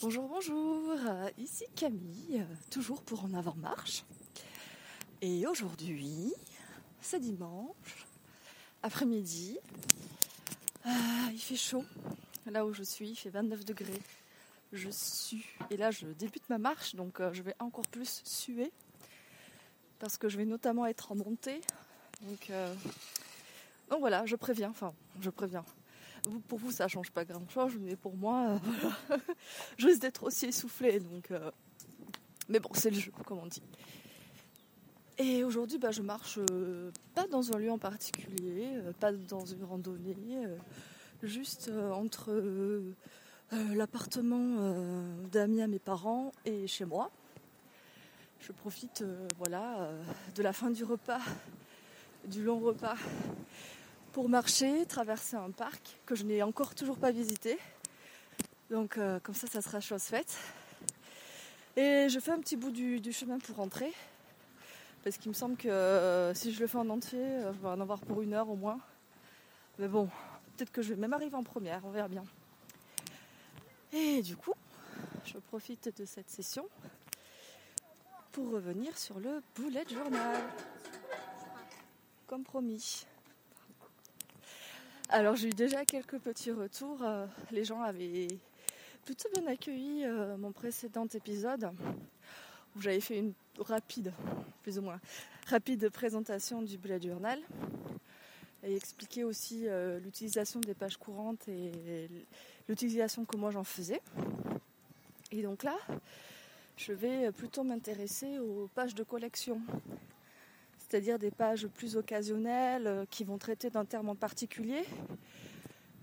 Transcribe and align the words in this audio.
Bonjour, 0.00 0.28
bonjour, 0.28 0.90
euh, 1.06 1.30
ici 1.38 1.64
Camille, 1.76 2.40
euh, 2.40 2.54
toujours 2.68 3.00
pour 3.00 3.24
En 3.24 3.32
Avant 3.32 3.54
Marche. 3.54 4.04
Et 5.22 5.46
aujourd'hui, 5.46 6.34
c'est 7.00 7.20
dimanche, 7.20 8.06
après-midi, 8.82 9.56
euh, 10.84 10.90
il 11.32 11.38
fait 11.38 11.56
chaud. 11.56 11.84
Là 12.46 12.66
où 12.66 12.72
je 12.72 12.82
suis, 12.82 13.10
il 13.10 13.16
fait 13.16 13.30
29 13.30 13.64
degrés. 13.64 14.02
Je 14.72 14.90
sue. 14.90 15.56
Et 15.70 15.76
là, 15.76 15.92
je 15.92 16.06
débute 16.06 16.48
ma 16.50 16.58
marche, 16.58 16.96
donc 16.96 17.22
je 17.32 17.42
vais 17.42 17.54
encore 17.60 17.86
plus 17.86 18.20
suer. 18.24 18.72
Parce 20.00 20.18
que 20.18 20.28
je 20.28 20.36
vais 20.36 20.44
notamment 20.44 20.86
être 20.86 21.12
en 21.12 21.14
montée. 21.14 21.60
Donc, 22.22 22.50
donc 23.90 24.00
voilà, 24.00 24.26
je 24.26 24.34
préviens, 24.34 24.70
enfin, 24.70 24.92
je 25.20 25.30
préviens 25.30 25.64
pour 26.48 26.58
vous, 26.58 26.70
ça 26.70 26.88
change 26.88 27.10
pas 27.10 27.24
grand-chose, 27.24 27.72
mais 27.80 27.96
pour 27.96 28.16
moi, 28.16 28.58
euh, 29.10 29.16
je 29.76 29.86
risque 29.86 30.00
d'être 30.00 30.24
aussi 30.24 30.46
essoufflée. 30.46 31.00
Donc, 31.00 31.30
euh, 31.30 31.50
mais 32.48 32.60
bon, 32.60 32.70
c'est 32.74 32.90
le 32.90 32.98
jeu, 32.98 33.12
comme 33.26 33.38
on 33.38 33.46
dit. 33.46 33.62
Et 35.18 35.44
aujourd'hui, 35.44 35.78
bah, 35.78 35.90
je 35.90 36.02
marche 36.02 36.38
euh, 36.50 36.90
pas 37.14 37.26
dans 37.26 37.54
un 37.54 37.58
lieu 37.58 37.70
en 37.70 37.78
particulier, 37.78 38.68
pas 39.00 39.12
dans 39.12 39.44
une 39.44 39.64
randonnée, 39.64 40.46
juste 41.22 41.70
entre 41.92 42.42
l'appartement 43.52 44.74
d'amis 45.30 45.62
à 45.62 45.68
mes 45.68 45.78
parents 45.78 46.32
et 46.44 46.66
chez 46.66 46.84
moi. 46.84 47.10
Je 48.40 48.52
profite 48.52 49.04
voilà, 49.38 49.92
de 50.34 50.42
la 50.42 50.52
fin 50.52 50.70
du 50.70 50.82
repas, 50.82 51.20
du 52.26 52.42
long 52.42 52.58
repas 52.58 52.96
pour 54.14 54.28
marcher, 54.28 54.86
traverser 54.86 55.34
un 55.34 55.50
parc 55.50 55.98
que 56.06 56.14
je 56.14 56.22
n'ai 56.22 56.40
encore 56.44 56.76
toujours 56.76 56.96
pas 56.96 57.10
visité. 57.10 57.58
Donc 58.70 58.96
euh, 58.96 59.18
comme 59.18 59.34
ça, 59.34 59.48
ça 59.48 59.60
sera 59.60 59.80
chose 59.80 60.04
faite. 60.04 60.38
Et 61.76 62.06
je 62.08 62.20
fais 62.20 62.30
un 62.30 62.38
petit 62.38 62.56
bout 62.56 62.70
du, 62.70 63.12
chemin 63.12 63.40
pour 63.40 63.56
rentrer. 63.56 63.92
Parce 65.02 65.18
qu'il 65.18 65.30
me 65.30 65.34
semble 65.34 65.56
que 65.56 65.68
euh, 65.68 66.32
si 66.32 66.52
je 66.52 66.60
le 66.60 66.68
fais 66.68 66.78
en 66.78 66.88
entier, 66.90 67.18
euh, 67.18 67.52
je 67.54 67.58
vais 67.58 67.66
en 67.66 67.80
avoir 67.80 67.98
pour 68.02 68.22
une 68.22 68.34
heure 68.34 68.48
au 68.48 68.54
moins. 68.54 68.78
Mais 69.80 69.88
bon, 69.88 70.08
peut-être 70.56 70.70
que 70.70 70.80
je 70.80 70.90
vais 70.94 71.00
même 71.00 71.12
arriver 71.12 71.34
en 71.34 71.42
première, 71.42 71.84
on 71.84 71.90
verra 71.90 72.06
bien. 72.06 72.24
Et 73.92 74.22
du 74.22 74.36
coup, 74.36 74.54
je 75.24 75.38
profite 75.38 75.92
de 75.98 76.04
cette 76.04 76.30
session 76.30 76.68
pour 78.30 78.52
revenir 78.52 78.96
sur 78.96 79.18
le 79.18 79.42
bullet 79.56 79.84
journal. 79.90 80.40
Comme 82.28 82.44
promis. 82.44 83.06
Alors 85.10 85.36
j'ai 85.36 85.48
eu 85.48 85.52
déjà 85.52 85.84
quelques 85.84 86.18
petits 86.18 86.50
retours. 86.50 87.02
Euh, 87.02 87.26
les 87.52 87.64
gens 87.64 87.82
avaient 87.82 88.28
plutôt 89.04 89.28
bien 89.34 89.46
accueilli 89.46 90.04
euh, 90.04 90.36
mon 90.38 90.50
précédent 90.50 91.06
épisode 91.12 91.70
où 92.74 92.80
j'avais 92.80 93.00
fait 93.00 93.18
une 93.18 93.34
rapide, 93.58 94.12
plus 94.62 94.78
ou 94.78 94.82
moins, 94.82 94.98
rapide 95.46 95.90
présentation 95.90 96.62
du 96.62 96.78
bullet 96.78 97.00
journal 97.00 97.38
et 98.62 98.74
expliqué 98.74 99.24
aussi 99.24 99.68
euh, 99.68 100.00
l'utilisation 100.00 100.58
des 100.60 100.74
pages 100.74 100.96
courantes 100.96 101.46
et 101.48 102.08
l'utilisation 102.66 103.26
que 103.26 103.36
moi 103.36 103.50
j'en 103.50 103.64
faisais. 103.64 104.00
Et 105.30 105.42
donc 105.42 105.64
là, 105.64 105.76
je 106.78 106.92
vais 106.92 107.30
plutôt 107.30 107.62
m'intéresser 107.62 108.38
aux 108.38 108.70
pages 108.74 108.94
de 108.94 109.02
collection 109.02 109.60
c'est-à-dire 110.94 111.18
des 111.18 111.32
pages 111.32 111.66
plus 111.66 111.96
occasionnelles 111.96 112.86
euh, 112.86 113.04
qui 113.10 113.24
vont 113.24 113.36
traiter 113.36 113.68
d'un 113.68 113.84
terme 113.84 114.10
en 114.10 114.14
particulier 114.14 114.84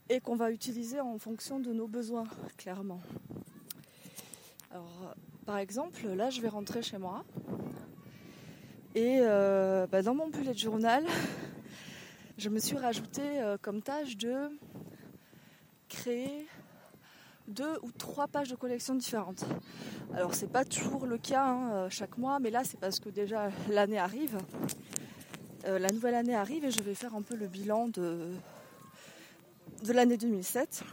et 0.09 0.19
qu'on 0.19 0.35
va 0.35 0.51
utiliser 0.51 0.99
en 0.99 1.17
fonction 1.17 1.61
de 1.61 1.71
nos 1.71 1.87
besoins, 1.87 2.25
clairement. 2.57 2.99
Alors, 4.69 5.15
par 5.45 5.59
exemple, 5.59 6.05
là, 6.09 6.29
je 6.29 6.41
vais 6.41 6.49
rentrer 6.49 6.81
chez 6.81 6.97
moi 6.97 7.23
et 8.93 9.19
euh, 9.21 9.87
bah, 9.87 10.01
dans 10.01 10.13
mon 10.13 10.27
bullet 10.27 10.53
journal, 10.53 11.05
je 12.37 12.49
me 12.49 12.59
suis 12.59 12.75
rajouté 12.75 13.21
euh, 13.21 13.55
comme 13.61 13.81
tâche 13.81 14.17
de 14.17 14.49
créer 15.87 16.45
deux 17.51 17.77
ou 17.83 17.91
trois 17.91 18.27
pages 18.27 18.49
de 18.49 18.55
collection 18.55 18.95
différentes. 18.95 19.45
Alors 20.13 20.33
c'est 20.33 20.51
pas 20.51 20.65
toujours 20.65 21.05
le 21.05 21.17
cas 21.17 21.45
hein, 21.45 21.89
chaque 21.89 22.17
mois, 22.17 22.39
mais 22.39 22.49
là 22.49 22.63
c'est 22.63 22.79
parce 22.79 22.99
que 22.99 23.09
déjà 23.09 23.49
l'année 23.69 23.99
arrive. 23.99 24.37
Euh, 25.65 25.77
la 25.77 25.89
nouvelle 25.89 26.15
année 26.15 26.35
arrive 26.35 26.65
et 26.65 26.71
je 26.71 26.81
vais 26.81 26.95
faire 26.95 27.13
un 27.15 27.21
peu 27.21 27.35
le 27.35 27.47
bilan 27.47 27.87
de, 27.87 28.31
l'année 29.87 30.17
2007. 30.17 30.83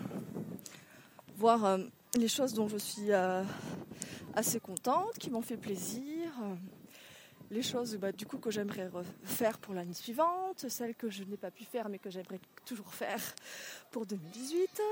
Voir 1.36 1.64
euh, 1.64 1.78
les 2.16 2.28
choses 2.28 2.52
dont 2.52 2.68
je 2.68 2.76
suis 2.76 3.12
euh, 3.12 3.42
assez 4.34 4.60
contente, 4.60 5.18
qui 5.18 5.30
m'ont 5.30 5.42
fait 5.42 5.56
plaisir. 5.56 6.32
les 7.50 7.62
choses 7.62 7.96
bah, 7.96 8.12
du 8.12 8.26
coup 8.26 8.36
que 8.38 8.50
j'aimerais 8.50 8.90
faire 9.24 9.58
pour 9.58 9.72
l'année 9.72 9.94
suivante, 9.94 10.68
celles 10.68 10.94
que 10.94 11.08
je 11.08 11.24
n'ai 11.24 11.38
pas 11.38 11.50
pu 11.50 11.64
faire 11.64 11.88
mais 11.88 11.98
que 11.98 12.10
j'aimerais 12.10 12.40
toujours 12.66 12.92
faire 12.92 13.20
pour 13.90 14.04
2018 14.04 14.82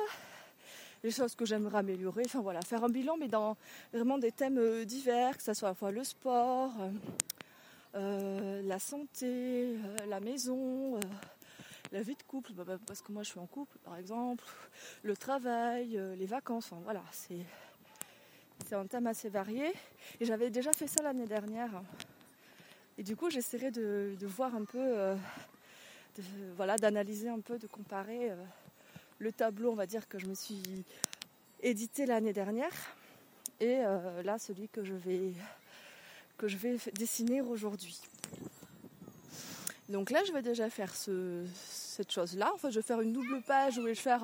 les 1.06 1.12
choses 1.12 1.37
que 1.37 1.44
j'aimerais 1.44 1.78
améliorer. 1.78 2.22
Enfin 2.27 2.41
voilà, 2.41 2.61
faire 2.62 2.83
un 2.83 2.89
bilan, 2.89 3.17
mais 3.17 3.28
dans 3.28 3.56
vraiment 3.93 4.19
des 4.19 4.33
thèmes 4.33 4.59
euh, 4.59 4.84
divers, 4.84 5.37
que 5.37 5.43
ce 5.43 5.55
soit 5.55 5.69
la 5.69 5.75
fois 5.75 5.93
le 5.93 6.03
sport, 6.03 6.72
euh, 6.81 6.91
euh, 7.94 8.62
la 8.62 8.81
santé, 8.81 9.77
la 10.09 10.19
maison, 10.19 10.99
la 11.93 12.03
vie 12.03 12.16
de 12.16 12.22
couple, 12.25 12.53
bah, 12.55 12.65
bah, 12.66 12.78
parce 12.84 13.03
que 13.03 13.12
moi 13.12 13.22
je 13.22 13.31
suis 13.31 13.39
en 13.39 13.47
couple 13.47 13.78
par 13.84 13.97
exemple, 13.97 14.45
le 15.05 15.16
travail, 15.16 15.99
les 16.19 16.27
vacances. 16.27 16.72
Enfin 16.72 16.83
voilà, 16.83 17.03
c'est 17.12 17.47
c'est 18.66 18.75
un 18.75 18.87
thème 18.87 19.06
assez 19.06 19.28
varié. 19.28 19.72
Et 20.19 20.25
j'avais 20.25 20.50
déjà 20.50 20.72
fait 20.72 20.89
ça 20.89 21.05
l'année 21.05 21.27
dernière. 21.27 21.71
Et 22.99 23.05
du 23.05 23.15
coup, 23.15 23.31
j'essaierai 23.31 23.71
de, 23.71 24.16
voir 24.22 24.56
un 24.56 24.65
peu, 24.65 25.15
voilà, 26.56 26.77
d'analyser 26.77 27.28
un 27.28 27.39
peu, 27.41 27.59
de 27.59 27.69
comparer 27.69 28.33
le 29.19 29.32
tableau, 29.32 29.71
on 29.71 29.75
va 29.75 29.87
dire, 29.87 30.09
que 30.09 30.19
je 30.19 30.27
me 30.27 30.34
suis 30.34 30.62
édité 31.62 32.06
l'année 32.06 32.32
dernière. 32.32 32.72
Et 33.60 33.78
euh, 33.81 34.22
là, 34.22 34.38
celui 34.38 34.69
que 34.69 34.84
je 34.84 34.94
vais, 34.94 35.32
dessiner 36.94 37.41
aujourd'hui. 37.41 37.99
Donc 39.88 40.10
là, 40.10 40.22
je 40.27 40.32
vais 40.32 40.43
déjà 40.43 40.69
faire 40.69 40.94
cette 40.94 42.10
chose-là. 42.10 42.53
En 42.53 42.59
fait, 42.59 42.71
je 42.71 42.81
vais 42.81 42.87
faire 42.87 43.00
une 43.00 43.12
double 43.12 43.41
page 43.43 43.78
où 43.78 43.82
je 43.82 43.87
vais 43.87 43.94
faire 43.94 44.22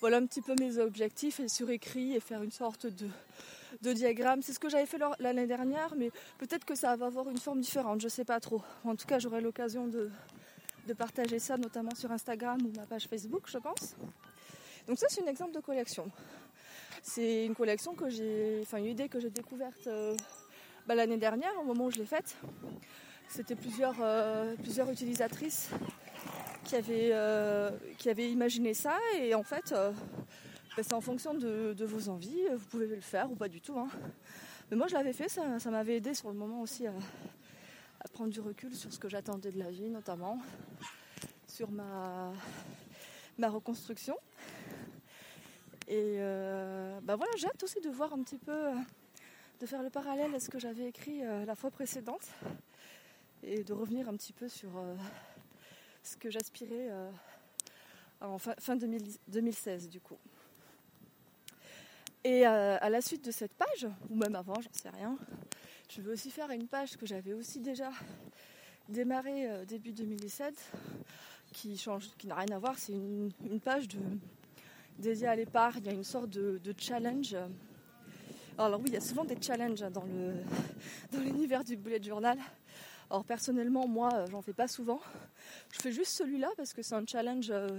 voilà, 0.00 0.18
un 0.18 0.26
petit 0.26 0.42
peu 0.42 0.54
mes 0.58 0.78
objectifs 0.78 1.40
et 1.40 1.48
surécrit 1.48 2.14
et 2.14 2.20
faire 2.20 2.42
une 2.42 2.52
sorte 2.52 2.86
de 2.86 3.92
diagramme. 3.92 4.42
C'est 4.42 4.52
ce 4.52 4.58
que 4.58 4.68
j'avais 4.68 4.86
fait 4.86 4.98
l'année 5.18 5.46
dernière, 5.46 5.94
mais 5.96 6.10
peut-être 6.38 6.64
que 6.64 6.74
ça 6.74 6.96
va 6.96 7.06
avoir 7.06 7.28
une 7.28 7.38
forme 7.38 7.60
différente, 7.60 8.00
je 8.00 8.06
ne 8.06 8.10
sais 8.10 8.24
pas 8.24 8.40
trop. 8.40 8.62
En 8.84 8.96
tout 8.96 9.06
cas, 9.06 9.18
j'aurai 9.18 9.40
l'occasion 9.40 9.86
de, 9.86 10.10
de 10.86 10.94
partager 10.94 11.38
ça, 11.38 11.56
notamment 11.56 11.94
sur 11.94 12.10
Instagram 12.10 12.58
ou 12.64 12.72
ma 12.76 12.86
page 12.86 13.06
Facebook, 13.08 13.44
je 13.46 13.58
pense. 13.58 13.96
Donc 14.86 14.98
ça, 14.98 15.06
c'est 15.08 15.22
un 15.22 15.26
exemple 15.26 15.52
de 15.52 15.60
collection. 15.60 16.10
C'est 17.02 17.44
une 17.44 17.54
collection 17.54 17.94
que 17.94 18.08
j'ai, 18.08 18.60
enfin 18.62 18.78
une 18.78 18.86
idée 18.86 19.08
que 19.08 19.20
j'ai 19.20 19.30
découverte 19.30 19.86
euh, 19.86 20.16
bah, 20.86 20.94
l'année 20.94 21.16
dernière, 21.16 21.52
au 21.60 21.64
moment 21.64 21.86
où 21.86 21.90
je 21.90 21.98
l'ai 21.98 22.06
faite. 22.06 22.36
C'était 23.28 23.56
plusieurs, 23.56 23.96
euh, 24.00 24.54
plusieurs 24.62 24.90
utilisatrices 24.90 25.70
qui 26.64 26.76
avaient, 26.76 27.10
euh, 27.12 27.70
qui 27.98 28.08
imaginé 28.10 28.74
ça, 28.74 28.96
et 29.18 29.34
en 29.34 29.42
fait, 29.42 29.72
bah, 29.72 30.82
c'est 30.82 30.94
en 30.94 31.00
fonction 31.00 31.34
de, 31.34 31.84
vos 31.84 32.08
envies. 32.08 32.42
Vous 32.54 32.66
pouvez 32.66 32.86
le 32.86 33.00
faire 33.00 33.30
ou 33.30 33.34
pas 33.34 33.48
du 33.48 33.60
tout. 33.60 33.78
Hein. 33.78 33.88
Mais 34.70 34.76
moi, 34.76 34.86
je 34.88 34.94
l'avais 34.94 35.12
fait, 35.12 35.28
ça, 35.28 35.58
ça 35.58 35.70
m'avait 35.70 35.96
aidé 35.96 36.14
sur 36.14 36.28
le 36.28 36.34
moment 36.34 36.60
aussi 36.60 36.86
à, 36.86 36.92
prendre 38.12 38.30
du 38.30 38.40
recul 38.40 38.74
sur 38.74 38.92
ce 38.92 38.98
que 38.98 39.08
j'attendais 39.08 39.50
de 39.50 39.58
la 39.58 39.70
vie, 39.70 39.90
notamment 39.90 40.38
sur 41.46 41.70
ma, 41.70 42.32
ma 43.38 43.48
reconstruction. 43.48 44.16
Et 45.88 46.16
euh, 46.18 46.98
bah 47.02 47.16
voilà, 47.16 47.30
j'ai 47.36 47.46
hâte 47.46 47.62
aussi 47.62 47.80
de 47.80 47.88
voir 47.90 48.12
un 48.12 48.22
petit 48.22 48.38
peu, 48.38 48.52
euh, 48.52 48.74
de 49.60 49.66
faire 49.66 49.82
le 49.82 49.90
parallèle 49.90 50.34
à 50.34 50.40
ce 50.40 50.50
que 50.50 50.58
j'avais 50.58 50.86
écrit 50.86 51.24
euh, 51.24 51.44
la 51.44 51.54
fois 51.54 51.70
précédente 51.70 52.26
et 53.42 53.62
de 53.62 53.72
revenir 53.72 54.08
un 54.08 54.16
petit 54.16 54.32
peu 54.32 54.48
sur 54.48 54.70
ce 56.02 56.16
que 56.16 56.30
j'aspirais 56.30 56.90
en 58.20 58.38
fin, 58.38 58.54
fin 58.58 58.74
2016 58.74 59.88
du 59.88 60.00
coup. 60.00 60.18
Et 62.24 62.44
à 62.44 62.90
la 62.90 63.00
suite 63.00 63.24
de 63.24 63.30
cette 63.30 63.54
page, 63.54 63.86
ou 64.10 64.16
même 64.16 64.34
avant, 64.34 64.60
j'en 64.60 64.72
sais 64.72 64.88
rien, 64.88 65.16
je 65.88 66.02
vais 66.02 66.12
aussi 66.12 66.30
faire 66.30 66.50
une 66.50 66.66
page 66.66 66.96
que 66.96 67.06
j'avais 67.06 67.32
aussi 67.32 67.60
déjà 67.60 67.90
démarré 68.88 69.48
euh, 69.48 69.64
début 69.64 69.92
2017, 69.92 70.54
qui 71.52 71.78
change, 71.78 72.08
qui 72.18 72.26
n'a 72.26 72.34
rien 72.34 72.56
à 72.56 72.58
voir. 72.58 72.78
C'est 72.78 72.92
une, 72.92 73.30
page 73.64 73.88
de, 73.88 73.98
dédiée 74.98 75.28
à 75.28 75.36
l'épargne. 75.36 75.80
Il 75.84 75.86
y 75.86 75.90
a 75.90 75.92
une 75.92 76.04
sorte 76.04 76.30
de, 76.30 76.74
challenge. 76.76 77.36
Alors 78.58 78.80
oui, 78.80 78.86
il 78.88 78.94
y 78.94 78.96
a 78.96 79.00
souvent 79.00 79.24
des 79.24 79.40
challenges 79.40 79.80
dans 79.92 80.04
le 80.04 80.34
dans 81.12 81.20
l'univers 81.20 81.62
du 81.62 81.76
bullet 81.76 82.02
journal. 82.02 82.38
Alors 83.08 83.24
personnellement, 83.24 83.86
moi, 83.86 84.10
euh, 84.12 84.26
j'en 84.30 84.42
fais 84.42 84.54
pas 84.54 84.68
souvent. 84.68 85.00
Je 85.70 85.78
fais 85.78 85.92
juste 85.92 86.12
celui-là 86.12 86.48
parce 86.56 86.72
que 86.72 86.82
c'est 86.82 86.94
un 86.94 87.06
challenge 87.06 87.50
euh, 87.50 87.78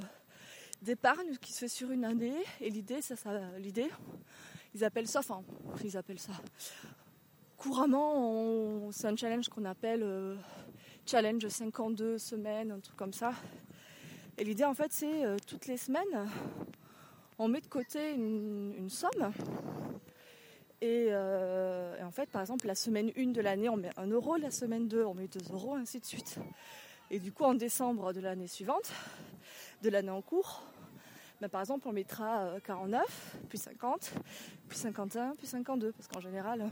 d'épargne 0.82 1.36
qui 1.42 1.52
se 1.52 1.60
fait 1.60 1.68
sur 1.68 1.92
une 1.92 2.06
année. 2.06 2.42
Et 2.62 2.70
l'idée, 2.70 3.02
ça, 3.02 3.18
ça 3.18 3.38
l'idée, 3.58 3.90
ils 4.74 4.84
appellent 4.86 5.08
ça, 5.08 5.20
enfin, 5.20 5.44
ils 5.84 5.98
appellent 5.98 6.20
ça. 6.20 6.34
Couramment, 7.58 8.92
c'est 8.92 9.08
un 9.08 9.16
challenge 9.16 9.50
qu'on 9.50 9.66
appelle 9.66 10.04
euh, 10.04 10.36
challenge 11.08 11.48
52 11.48 12.20
semaines, 12.20 12.72
un 12.72 12.80
truc 12.80 12.96
comme 12.96 13.14
ça. 13.14 13.34
Et 14.38 14.44
l'idée, 14.44 14.64
en 14.64 14.76
fait, 14.76 14.94
c'est 14.94 15.26
euh, 15.26 15.38
toutes 15.48 15.66
les 15.66 15.78
semaines, 15.78 16.30
on 17.40 17.48
met 17.48 17.60
de 17.60 17.66
côté 17.66 18.14
une, 18.14 18.90
somme. 18.92 19.34
Euh, 20.84 21.98
et, 22.00 22.04
en 22.04 22.12
fait, 22.12 22.30
par 22.30 22.42
exemple, 22.42 22.68
la 22.68 22.76
semaine 22.76 23.12
1 23.18 23.32
de 23.32 23.42
l'année, 23.42 23.70
on 23.70 23.78
met 23.78 23.90
1 23.98 24.06
euro, 24.12 24.36
la 24.36 24.52
semaine 24.52 24.88
2, 24.88 25.04
on 25.04 25.16
met 25.16 25.28
2 25.28 25.52
euros, 25.52 25.74
ainsi 25.74 26.00
de 26.00 26.06
suite. 26.06 26.38
Et 27.10 27.18
du 27.18 27.32
coup, 27.32 27.44
en 27.44 27.56
décembre 27.56 28.14
de 28.14 28.20
l'année 28.20 28.48
suivante, 28.48 28.92
de 29.82 29.90
l'année 29.90 30.12
en 30.12 30.22
cours, 30.22 30.62
ben, 31.42 31.50
par 31.50 31.62
exemple, 31.62 31.88
on 31.88 31.92
mettra 31.92 32.52
49, 32.64 33.38
puis 33.50 33.58
50, 33.58 34.14
puis 34.70 34.78
51, 34.78 35.34
puis 35.36 35.48
52, 35.48 35.92
parce 35.94 36.08
qu'en 36.08 36.20
général, 36.20 36.70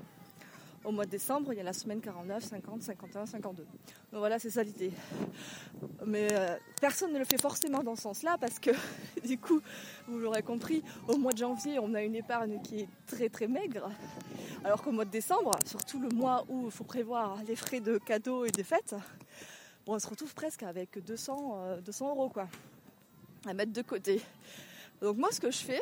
au 0.86 0.92
mois 0.92 1.06
de 1.06 1.10
décembre, 1.10 1.52
il 1.52 1.58
y 1.58 1.60
a 1.60 1.64
la 1.64 1.74
semaine 1.74 2.00
49, 2.00 2.44
50, 2.44 2.84
51, 2.84 3.26
52. 3.26 3.64
Donc 3.64 3.70
voilà, 4.14 4.40
c'est 4.40 4.50
ça 4.50 4.64
l'idée. 4.64 4.92
Mais 6.06 6.28
euh, 6.32 6.56
personne 6.80 7.12
ne 7.12 7.20
le 7.20 7.26
fait 7.26 7.42
forcément 7.42 7.84
dans 7.84 7.96
ce 7.96 8.04
sens-là 8.04 8.38
parce 8.40 8.60
que, 8.60 8.72
du 9.26 9.38
coup, 9.38 9.62
vous 10.08 10.20
l'aurez 10.20 10.44
compris, 10.44 10.84
au 11.08 11.18
mois 11.18 11.34
de 11.34 11.38
janvier, 11.38 11.80
on 11.80 11.94
a 11.94 12.02
une 12.02 12.16
épargne 12.16 12.62
qui 12.62 12.82
est 12.82 12.90
très 13.08 13.30
très 13.30 13.48
maigre. 13.48 13.90
Alors 14.64 14.82
qu'au 14.82 14.92
mois 14.92 15.06
de 15.06 15.12
décembre, 15.12 15.52
surtout 15.66 16.00
le 16.00 16.10
mois 16.10 16.46
où 16.50 16.66
il 16.66 16.72
faut 16.72 16.84
prévoir 16.84 17.38
les 17.48 17.56
frais 17.56 17.80
de 17.80 17.98
cadeaux 17.98 18.46
et 18.46 18.52
des 18.52 18.64
fêtes, 18.64 18.96
on 19.88 19.98
se 20.00 20.08
retrouve 20.08 20.34
presque 20.34 20.64
avec 20.64 21.04
200, 21.04 21.80
200 21.84 22.06
euh, 22.06 22.10
euros 22.10 22.30
quoi, 22.30 22.48
à 23.48 23.54
mettre 23.54 23.74
de 23.74 23.82
côté. 23.82 24.22
Donc 25.02 25.18
moi, 25.18 25.30
ce 25.32 25.40
que 25.40 25.52
je 25.52 25.58
fais, 25.58 25.82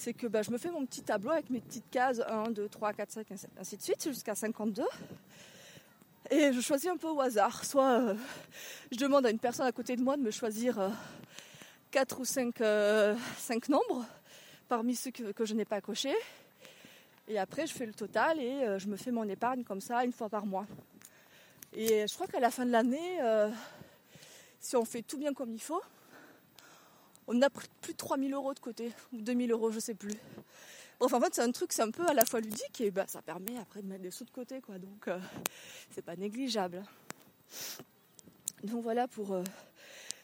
c'est 0.00 0.14
que 0.14 0.26
bah, 0.26 0.40
je 0.40 0.50
me 0.50 0.56
fais 0.56 0.70
mon 0.70 0.86
petit 0.86 1.02
tableau 1.02 1.30
avec 1.30 1.50
mes 1.50 1.60
petites 1.60 1.90
cases 1.90 2.22
1, 2.26 2.52
2, 2.52 2.68
3, 2.70 2.94
4, 2.94 3.10
5, 3.10 3.26
ainsi 3.58 3.76
de 3.76 3.82
suite, 3.82 4.02
jusqu'à 4.08 4.34
52. 4.34 4.82
Et 6.30 6.54
je 6.54 6.60
choisis 6.62 6.88
un 6.88 6.96
peu 6.96 7.08
au 7.08 7.20
hasard. 7.20 7.66
Soit 7.66 8.00
euh, 8.00 8.14
je 8.90 8.96
demande 8.96 9.26
à 9.26 9.30
une 9.30 9.38
personne 9.38 9.66
à 9.66 9.72
côté 9.72 9.96
de 9.96 10.02
moi 10.02 10.16
de 10.16 10.22
me 10.22 10.30
choisir 10.30 10.90
4 11.90 12.16
euh, 12.16 12.20
ou 12.20 12.24
5, 12.24 12.60
euh, 12.62 13.14
nombres 13.68 14.06
parmi 14.68 14.96
ceux 14.96 15.10
que, 15.10 15.44
je 15.44 15.52
n'ai 15.52 15.66
pas 15.66 15.82
cochés. 15.82 16.16
Et 17.28 17.38
après, 17.38 17.66
je 17.66 17.74
fais 17.74 17.84
le 17.84 17.92
total 17.92 18.40
et 18.40 18.78
je 18.78 18.88
me 18.88 18.96
fais 18.96 19.10
mon 19.10 19.28
épargne 19.28 19.64
comme 19.64 19.82
ça 19.82 20.02
une 20.02 20.12
fois 20.12 20.30
par 20.30 20.46
mois. 20.46 20.66
Et 21.74 22.06
je 22.08 22.14
crois 22.14 22.26
qu'à 22.26 22.40
la 22.40 22.50
fin 22.50 22.64
de 22.64 22.70
l'année, 22.70 23.18
si 24.60 24.76
on 24.76 24.84
fait 24.84 25.02
tout 25.02 25.18
bien 25.18 25.34
comme 25.34 25.52
il 25.52 25.60
faut, 25.60 25.82
on 27.30 27.40
a 27.42 27.48
plus 27.48 27.92
de 27.92 27.96
3000 27.96 28.34
euros 28.34 28.54
de 28.54 28.58
côté, 28.58 28.92
ou 29.12 29.22
2000 29.22 29.52
euros, 29.52 29.70
je 29.70 29.78
sais 29.78 29.94
plus. 29.94 30.14
Bref, 30.98 31.14
en 31.14 31.20
fait, 31.20 31.34
c'est 31.34 31.42
un 31.42 31.52
truc, 31.52 31.72
c'est 31.72 31.82
un 31.82 31.90
peu 31.90 32.06
à 32.06 32.12
la 32.12 32.24
fois 32.24 32.40
ludique 32.40 32.80
et 32.80 32.90
bah, 32.90 33.04
ça 33.06 33.22
permet 33.22 33.56
après 33.58 33.82
de 33.82 33.86
mettre 33.86 34.02
des 34.02 34.10
sous 34.10 34.24
de 34.24 34.30
côté, 34.30 34.60
quoi. 34.60 34.78
Donc, 34.78 35.06
euh, 35.08 35.18
c'est 35.92 36.04
pas 36.04 36.16
négligeable. 36.16 36.82
Donc 38.64 38.82
voilà 38.82 39.08
pour 39.08 39.32
euh, 39.32 39.42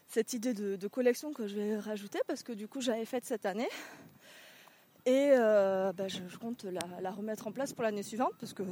cette 0.08 0.34
idée 0.34 0.52
de, 0.52 0.88
collection 0.88 1.32
que 1.32 1.46
je 1.46 1.54
vais 1.54 1.78
rajouter 1.78 2.18
parce 2.26 2.42
que 2.42 2.52
du 2.52 2.68
coup, 2.68 2.80
j'avais 2.80 3.06
faite 3.06 3.24
cette 3.24 3.46
année. 3.46 3.68
Et 5.06 5.30
euh, 5.30 5.92
bah, 5.92 6.08
je, 6.08 6.18
compte 6.38 6.64
la, 6.64 7.10
remettre 7.12 7.46
en 7.46 7.52
place 7.52 7.72
pour 7.72 7.84
l'année 7.84 8.02
suivante 8.02 8.32
parce 8.40 8.52
que 8.52 8.64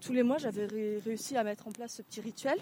tous 0.00 0.12
les 0.12 0.22
mois 0.22 0.38
j'avais 0.38 0.66
réussi 1.04 1.36
à 1.36 1.42
mettre 1.42 1.66
en 1.66 1.72
place 1.72 1.94
ce 1.94 2.02
petit 2.02 2.20
rituel. 2.20 2.58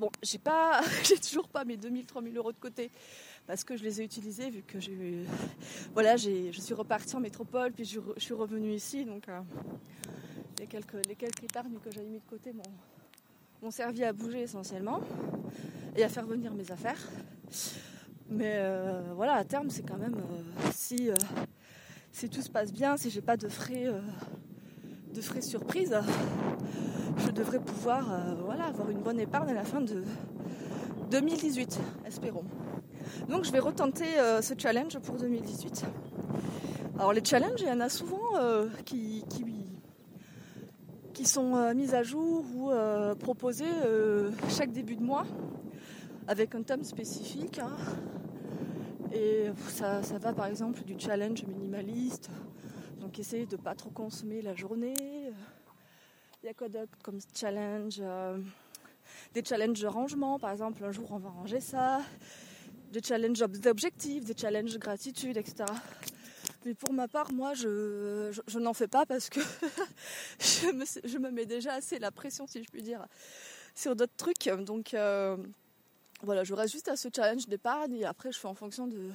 Bon, 0.00 0.08
j'ai 0.22 0.38
pas, 0.38 0.80
j'ai 1.04 1.18
toujours 1.18 1.46
pas 1.46 1.66
mes 1.66 1.76
2000, 1.76 2.06
3000 2.06 2.34
euros 2.38 2.52
de 2.52 2.58
côté 2.58 2.90
parce 3.46 3.64
que 3.64 3.76
je 3.76 3.84
les 3.84 4.00
ai 4.00 4.04
utilisés 4.04 4.48
vu 4.48 4.62
que 4.62 4.80
j'ai 4.80 5.26
voilà 5.92 6.16
je 6.16 6.58
suis 6.58 6.72
repartie 6.72 7.14
en 7.16 7.20
métropole 7.20 7.72
puis 7.72 7.84
je, 7.84 8.00
suis 8.16 8.32
revenue 8.32 8.72
ici 8.72 9.04
donc 9.04 9.28
euh, 9.28 9.40
les 10.58 10.66
quelques 10.66 11.06
les 11.06 11.16
quelques 11.16 11.42
épargnes 11.42 11.76
que 11.84 11.90
j'avais 11.90 12.08
mis 12.08 12.18
de 12.18 12.24
côté 12.30 12.54
m'ont 13.60 13.70
servi 13.70 14.02
à 14.02 14.14
bouger 14.14 14.40
essentiellement 14.40 15.02
et 15.94 16.02
à 16.02 16.08
faire 16.08 16.24
venir 16.24 16.54
mes 16.54 16.72
affaires. 16.72 17.06
Mais 18.30 18.54
euh, 18.54 19.02
voilà 19.16 19.34
à 19.34 19.44
terme 19.44 19.68
c'est 19.68 19.82
quand 19.82 19.98
même 19.98 20.16
euh, 20.16 20.70
si 20.72 21.10
si 22.10 22.30
tout 22.30 22.40
se 22.40 22.48
passe 22.48 22.72
bien 22.72 22.96
si 22.96 23.10
j'ai 23.10 23.20
pas 23.20 23.36
de 23.36 23.50
frais 23.50 23.84
de 25.20 25.24
frais 25.24 25.42
surprise 25.42 25.96
je 27.18 27.30
devrais 27.30 27.60
pouvoir 27.60 28.04
voilà 28.44 28.64
avoir 28.64 28.90
une 28.90 29.00
bonne 29.00 29.20
épargne 29.20 29.50
à 29.50 29.54
la 29.54 29.64
fin 29.64 29.80
de 29.80 30.02
2018 31.10 31.78
espérons 32.06 32.44
donc 33.28 33.44
je 33.44 33.52
vais 33.52 33.58
retenter 33.58 34.18
euh, 34.18 34.42
ce 34.42 34.54
challenge 34.56 34.98
pour 34.98 35.16
2018. 35.16 35.84
Alors 36.98 37.12
les 37.12 37.24
challenges, 37.24 37.60
il 37.60 37.68
y 37.68 37.70
en 37.70 37.80
a 37.80 37.88
souvent 37.88 38.36
euh, 38.36 38.66
qui, 38.84 39.24
qui, 41.14 41.24
sont 41.24 41.54
euh, 41.54 41.74
mis 41.74 41.94
à 41.94 42.02
jour 42.02 42.44
ou 42.56 42.70
proposés 43.18 43.64
chaque 44.48 44.72
début 44.72 44.96
de 44.96 45.02
mois 45.02 45.26
avec 46.26 46.54
un 46.54 46.62
thème 46.62 46.82
spécifique. 46.82 47.58
Hein. 47.58 47.76
Et 49.12 49.50
ça, 49.68 50.00
va 50.20 50.32
par 50.32 50.46
exemple 50.46 50.82
du 50.84 50.94
challenge 50.98 51.44
minimaliste, 51.46 52.30
donc 53.10 53.18
essayer 53.18 53.44
de 53.44 53.56
ne 53.56 53.60
pas 53.60 53.74
trop 53.74 53.90
consommer 53.90 54.40
la 54.40 54.54
journée. 54.54 54.94
Il 56.44 56.46
y 56.46 56.48
a 56.48 56.54
quoi 56.54 56.68
d'autre 56.68 56.96
comme 57.02 57.18
challenge 57.34 58.00
Des 59.34 59.44
challenges 59.44 59.80
de 59.80 59.88
rangement, 59.88 60.38
par 60.38 60.52
exemple, 60.52 60.84
un 60.84 60.92
jour 60.92 61.10
on 61.10 61.18
va 61.18 61.30
ranger 61.30 61.58
ça, 61.58 62.02
des 62.92 63.02
challenges 63.02 63.40
d'objectifs, 63.40 64.24
des 64.24 64.36
challenges 64.36 64.74
de 64.74 64.78
gratitude, 64.78 65.36
etc. 65.36 65.64
Mais 66.64 66.74
pour 66.74 66.92
ma 66.92 67.08
part, 67.08 67.32
moi, 67.32 67.52
je, 67.54 68.30
je, 68.46 68.58
n'en 68.60 68.74
fais 68.74 68.86
pas 68.86 69.06
parce 69.06 69.28
que 69.28 69.40
je, 70.38 70.70
me, 70.70 70.84
je, 71.02 71.18
me, 71.18 71.32
mets 71.32 71.46
déjà 71.46 71.72
assez 71.72 71.98
la 71.98 72.12
pression, 72.12 72.46
si 72.46 72.62
je 72.62 72.70
puis 72.70 72.82
dire, 72.82 73.04
sur 73.74 73.96
d'autres 73.96 74.14
trucs. 74.16 74.48
Donc 74.64 74.94
euh, 74.94 75.36
voilà, 76.22 76.44
je 76.44 76.54
reste 76.54 76.72
juste 76.72 76.86
à 76.86 76.94
ce 76.94 77.08
challenge 77.12 77.48
d'épargne 77.48 77.94
et 77.94 78.04
après, 78.04 78.30
je 78.30 78.38
fais 78.38 78.46
en 78.46 78.54
fonction 78.54 78.86
de, 78.86 79.10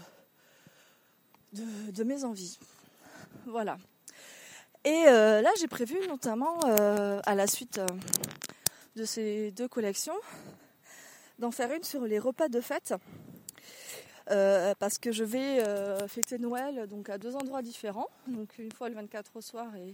de, 1.54 2.04
mes 2.04 2.24
envies. 2.24 2.60
Voilà. 3.46 3.78
Et 4.84 5.06
euh, 5.08 5.42
là, 5.42 5.50
j'ai 5.60 5.68
prévu 5.68 5.96
notamment 6.08 6.60
euh, 6.66 7.20
à 7.26 7.36
la 7.36 7.48
suite 7.48 7.82
de 8.96 9.04
ces 9.04 9.52
deux 9.52 9.68
collections 9.68 10.16
d'en 11.40 11.52
faire 11.52 11.72
une 11.72 11.84
sur 11.84 12.06
les 12.06 12.20
repas 12.20 12.50
de 12.50 12.62
fête. 12.62 12.94
Euh, 14.32 14.74
parce 14.80 14.98
que 14.98 15.12
je 15.12 15.24
vais 15.24 15.64
euh, 15.64 16.08
fêter 16.08 16.40
Noël 16.40 16.88
donc 16.88 17.10
à 17.10 17.20
deux 17.20 17.36
endroits 17.36 17.62
différents, 17.62 18.10
donc 18.28 18.58
une 18.58 18.72
fois 18.72 18.90
le 18.90 18.96
24 18.96 19.36
au 19.36 19.42
soir 19.42 19.76
et 19.76 19.94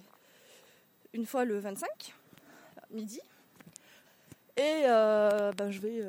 une 1.13 1.25
fois 1.25 1.43
le 1.43 1.59
25 1.59 1.87
midi. 2.91 3.19
Et 4.55 4.83
euh, 4.85 5.51
ben, 5.53 5.69
je 5.69 5.79
vais 5.79 6.05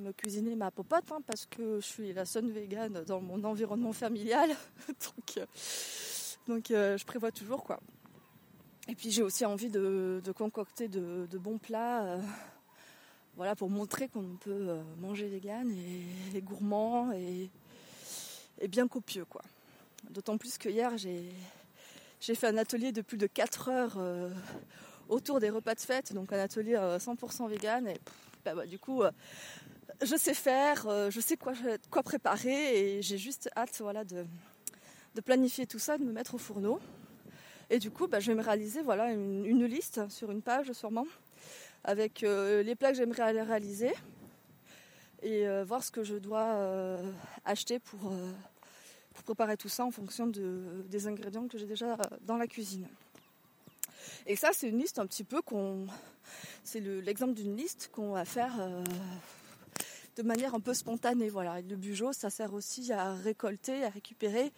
me 0.00 0.12
cuisiner 0.12 0.54
ma 0.54 0.70
popote 0.70 1.04
hein, 1.10 1.20
parce 1.26 1.44
que 1.44 1.80
je 1.80 1.86
suis 1.86 2.12
la 2.14 2.24
seule 2.24 2.50
végane 2.50 3.04
dans 3.04 3.20
mon 3.20 3.42
environnement 3.44 3.92
familial, 3.92 4.50
donc, 4.88 5.46
donc 6.48 6.66
je 6.68 7.04
prévois 7.04 7.30
toujours 7.30 7.64
quoi. 7.64 7.80
Et 8.88 8.94
puis 8.94 9.10
j'ai 9.10 9.22
aussi 9.22 9.44
envie 9.44 9.68
de, 9.70 10.20
concocter 10.34 10.88
de, 10.88 11.38
bons 11.38 11.58
plats 11.58 12.18
voilà, 13.38 13.54
pour 13.54 13.70
montrer 13.70 14.08
qu'on 14.08 14.36
peut 14.40 14.50
euh, 14.50 14.82
manger 14.98 15.28
vegan 15.28 15.70
et, 15.70 16.36
et 16.36 16.42
gourmand 16.42 17.12
et, 17.12 17.48
bien 18.66 18.88
copieux. 18.88 19.24
quoi. 19.24 19.42
D'autant 20.10 20.36
plus 20.38 20.58
que 20.58 20.68
hier, 20.68 20.96
j'ai 20.98 22.34
fait 22.34 22.48
un 22.48 22.56
atelier 22.56 22.90
de 22.90 23.00
plus 23.00 23.16
de 23.16 23.28
4 23.28 23.68
heures 23.68 23.94
euh, 23.98 24.28
autour 25.08 25.38
des 25.38 25.50
repas 25.50 25.76
de 25.76 25.80
fête, 25.80 26.12
donc 26.12 26.32
un 26.32 26.40
atelier 26.40 26.74
100% 26.74 27.44
euh, 27.44 27.46
vegan. 27.46 27.86
Et 27.86 28.00
bah, 28.44 28.56
bah, 28.56 28.66
du 28.66 28.80
coup, 28.80 29.04
je 30.02 30.16
sais 30.16 30.34
faire, 30.34 30.88
je 31.08 31.20
sais 31.20 31.36
quoi, 31.36 31.52
quoi 31.92 32.02
préparer 32.02 32.96
et 32.96 33.02
j'ai 33.02 33.18
juste 33.18 33.48
hâte 33.56 33.80
voilà, 33.80 34.02
de, 34.04 34.26
planifier 35.20 35.66
tout 35.66 35.78
ça, 35.78 35.98
de 35.98 36.04
me 36.04 36.12
mettre 36.12 36.34
au 36.34 36.38
fourneau. 36.38 36.80
Et 37.70 37.78
du 37.78 37.90
coup, 37.90 38.06
bah, 38.06 38.20
je 38.20 38.30
vais 38.30 38.36
me 38.36 38.42
réaliser 38.42 38.82
voilà, 38.82 39.12
une 39.12 39.64
liste 39.64 40.08
sur 40.08 40.30
une 40.30 40.42
page 40.42 40.72
sûrement 40.72 41.06
avec 41.84 42.22
euh, 42.22 42.62
les 42.62 42.74
plats 42.74 42.90
que 42.90 42.96
j'aimerais 42.96 43.42
réaliser 43.42 43.92
et 45.22 45.48
euh, 45.48 45.64
voir 45.64 45.82
ce 45.82 45.90
que 45.90 46.04
je 46.04 46.16
dois 46.16 46.54
euh, 46.54 47.12
acheter 47.44 47.78
pour, 47.78 48.12
préparer 49.24 49.56
tout 49.56 49.68
ça 49.68 49.84
en 49.84 49.90
fonction 49.90 50.28
des 50.28 51.06
ingrédients 51.08 51.48
que 51.48 51.58
j'ai 51.58 51.66
déjà 51.66 51.96
dans 52.22 52.36
la 52.36 52.46
cuisine. 52.46 52.86
Et 54.26 54.36
ça, 54.36 54.50
c'est 54.52 54.68
une 54.68 54.78
liste 54.78 55.00
un 55.00 55.06
petit 55.06 55.24
peu 55.24 55.42
qu'on. 55.42 55.86
C'est 56.62 56.78
l'exemple 56.78 57.34
d'une 57.34 57.56
liste 57.56 57.90
qu'on 57.92 58.12
va 58.12 58.24
faire 58.24 58.52
de 60.16 60.22
manière 60.22 60.54
un 60.54 60.60
peu 60.60 60.72
spontanée. 60.72 61.30
Voilà. 61.30 61.60
le 61.62 61.74
bugeot, 61.74 62.12
ça 62.12 62.30
sert 62.30 62.54
aussi 62.54 62.92
à 62.92 63.14
récolter, 63.14 63.84
à 63.84 63.88
récupérer 63.88 64.52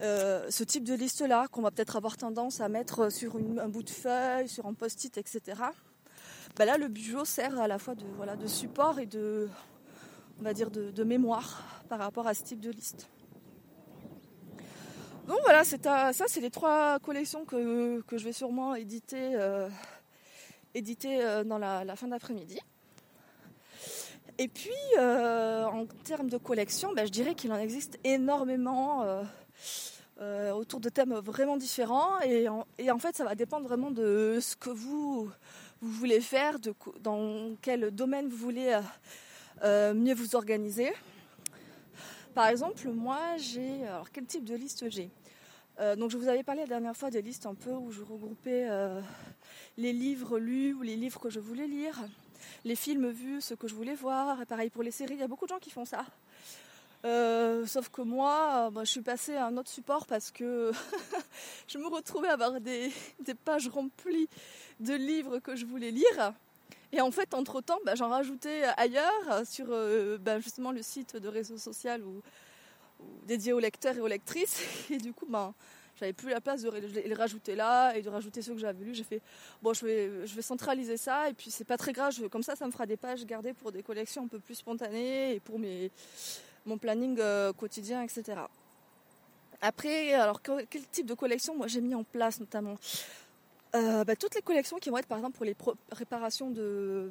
ce 0.00 0.64
type 0.64 0.84
de 0.84 0.94
liste-là 0.94 1.48
qu'on 1.48 1.62
va 1.62 1.70
peut-être 1.70 1.96
avoir 1.96 2.16
tendance 2.16 2.60
à 2.60 2.68
mettre 2.68 3.10
sur 3.10 3.36
un 3.36 3.68
bout 3.68 3.82
de 3.82 3.90
feuille, 3.90 4.48
sur 4.48 4.66
un 4.66 4.74
post-it, 4.74 5.16
etc. 5.18 5.40
Bah 6.56 6.64
là 6.64 6.78
le 6.78 6.88
bijou 6.88 7.24
sert 7.24 7.58
à 7.58 7.66
la 7.66 7.78
fois 7.78 7.94
de, 7.94 8.04
voilà, 8.16 8.36
de 8.36 8.46
support 8.46 9.00
et 9.00 9.06
de, 9.06 9.48
on 10.38 10.42
va 10.42 10.52
dire 10.52 10.70
de, 10.70 11.04
mémoire 11.04 11.62
par 11.88 11.98
rapport 11.98 12.26
à 12.26 12.34
ce 12.34 12.42
type 12.44 12.60
de 12.60 12.70
liste. 12.70 13.08
Donc 15.26 15.38
voilà, 15.42 15.64
ça, 15.64 16.12
c'est 16.12 16.40
les 16.40 16.50
trois 16.50 16.98
collections 17.00 17.44
que, 17.46 18.02
que, 18.02 18.18
je 18.18 18.24
vais 18.24 18.32
sûrement 18.32 18.74
éditer, 18.74 19.38
éditer 20.74 21.42
dans 21.46 21.56
la, 21.56 21.96
fin 21.96 22.08
d'après-midi. 22.08 22.60
Et 24.36 24.48
puis, 24.48 24.70
en 24.98 25.86
termes 26.04 26.28
de 26.28 26.36
collection, 26.36 26.92
ben, 26.92 27.06
je 27.06 27.10
dirais 27.10 27.34
qu'il 27.34 27.52
en 27.52 27.58
existe 27.58 27.98
énormément 28.04 29.24
euh, 30.20 30.52
autour 30.52 30.78
de 30.78 30.88
thèmes 30.88 31.14
vraiment 31.14 31.56
différents. 31.56 32.20
Et 32.20 32.48
en, 32.48 32.98
fait, 33.00 33.16
ça 33.16 33.24
va 33.24 33.34
dépendre 33.34 33.66
vraiment 33.66 33.90
de 33.90 34.38
ce 34.40 34.54
que 34.54 34.70
vous, 34.70 35.28
vous 35.80 35.90
voulez 35.90 36.20
faire, 36.20 36.60
de, 36.60 36.72
dans 37.00 37.56
quel 37.60 37.90
domaine 37.90 38.28
vous 38.28 38.36
voulez 38.36 38.74
euh, 38.74 38.80
euh, 39.64 39.94
mieux 39.94 40.14
vous 40.14 40.36
organiser. 40.36 40.92
Par 42.32 42.46
exemple, 42.46 42.88
moi, 42.90 43.18
j'ai. 43.38 43.84
Alors, 43.88 44.08
quel 44.12 44.24
type 44.24 44.44
de 44.44 44.54
liste 44.54 44.88
j'ai? 44.88 45.10
Donc, 45.96 46.12
je 46.12 46.16
vous 46.16 46.28
avais 46.28 46.44
parlé 46.44 46.60
la 46.60 46.68
dernière 46.68 46.96
fois 46.96 47.10
des 47.10 47.20
listes 47.20 47.46
un 47.46 47.56
peu 47.56 47.72
où 47.72 47.90
je 47.90 48.00
regroupais 48.02 48.68
les 49.76 49.92
livres 49.92 50.38
lus 50.38 50.72
ou 50.72 50.82
les 50.82 50.94
livres 50.94 51.18
que 51.18 51.30
je 51.30 51.40
voulais 51.40 51.66
lire, 51.66 52.00
les 52.64 52.76
films 52.76 53.10
vus, 53.10 53.40
ce 53.40 53.54
que 53.54 53.66
je 53.66 53.74
voulais 53.74 53.96
voir. 53.96 54.46
Pareil 54.46 54.70
pour 54.70 54.84
les 54.84 54.92
séries, 54.92 55.14
il 55.14 55.20
y 55.20 55.24
a 55.24 55.26
beaucoup 55.26 55.46
de 55.46 55.50
gens 55.50 55.58
qui 55.58 55.70
font 55.70 55.84
ça. 55.84 56.04
Euh, 57.04 57.66
sauf 57.66 57.90
que 57.90 58.00
moi, 58.00 58.70
bah, 58.72 58.82
je 58.84 58.90
suis 58.90 59.02
passée 59.02 59.34
à 59.34 59.46
un 59.46 59.56
autre 59.58 59.68
support 59.68 60.06
parce 60.06 60.30
que 60.30 60.72
je 61.68 61.76
me 61.76 61.86
retrouvais 61.86 62.28
à 62.28 62.32
avoir 62.32 62.60
des, 62.60 62.90
pages 63.44 63.68
remplies 63.68 64.28
de 64.80 64.94
livres 64.94 65.38
que 65.38 65.54
je 65.54 65.66
voulais 65.66 65.90
lire. 65.90 66.32
Et 66.92 67.00
en 67.00 67.10
fait, 67.10 67.34
entre-temps, 67.34 67.78
bah, 67.84 67.94
j'en 67.94 68.08
rajoutais 68.08 68.62
ailleurs 68.76 69.42
sur 69.44 69.66
euh, 69.68 70.16
bah, 70.18 70.40
justement 70.40 70.72
le 70.72 70.82
site 70.82 71.16
de 71.16 71.28
réseau 71.28 71.58
social 71.58 72.02
ou, 72.02 72.22
dédié 73.26 73.52
aux 73.52 73.60
lecteurs 73.60 73.96
et 73.96 74.00
aux 74.00 74.08
lectrices. 74.08 74.62
Et 74.90 74.96
du 74.96 75.12
coup, 75.12 75.26
ben, 75.28 75.52
j'avais 75.96 76.14
plus 76.14 76.30
la 76.30 76.40
place 76.40 76.62
de 76.62 76.70
les 76.70 77.14
rajouter 77.14 77.54
là 77.54 77.94
et 77.94 78.02
de 78.02 78.08
rajouter 78.08 78.40
ceux 78.40 78.54
que 78.54 78.60
j'avais 78.60 78.82
lus. 78.82 78.94
J'ai 78.94 79.04
fait, 79.04 79.20
bon, 79.62 79.74
je 79.74 79.86
vais 79.86 80.42
centraliser 80.42 80.96
ça 80.96 81.28
et 81.28 81.34
puis 81.34 81.50
c'est 81.50 81.64
pas 81.64 81.76
très 81.76 81.92
grave. 81.92 82.28
comme 82.30 82.42
ça, 82.42 82.56
ça 82.56 82.66
me 82.66 82.72
fera 82.72 82.86
des 82.86 82.96
pages 82.96 83.26
gardées 83.26 83.52
pour 83.52 83.72
des 83.72 83.82
collections 83.82 84.24
un 84.24 84.28
peu 84.28 84.38
plus 84.38 84.54
spontanées 84.54 85.34
et 85.34 85.40
pour 85.40 85.58
mes 85.58 85.90
mon 86.66 86.78
planning 86.78 87.16
euh, 87.20 87.52
quotidien, 87.52 88.02
etc. 88.02 88.40
Après, 89.60 90.12
alors 90.14 90.40
quel 90.42 90.86
type 90.90 91.06
de 91.06 91.14
collection 91.14 91.56
moi 91.56 91.66
j'ai 91.66 91.80
mis 91.80 91.94
en 91.94 92.04
place 92.04 92.40
notamment 92.40 92.76
euh, 93.74 94.04
bah, 94.04 94.16
Toutes 94.16 94.34
les 94.34 94.42
collections 94.42 94.78
qui 94.78 94.90
vont 94.90 94.98
être 94.98 95.06
par 95.06 95.18
exemple 95.18 95.36
pour 95.36 95.46
les 95.46 95.54
préparations 95.54 96.50
de, 96.50 97.10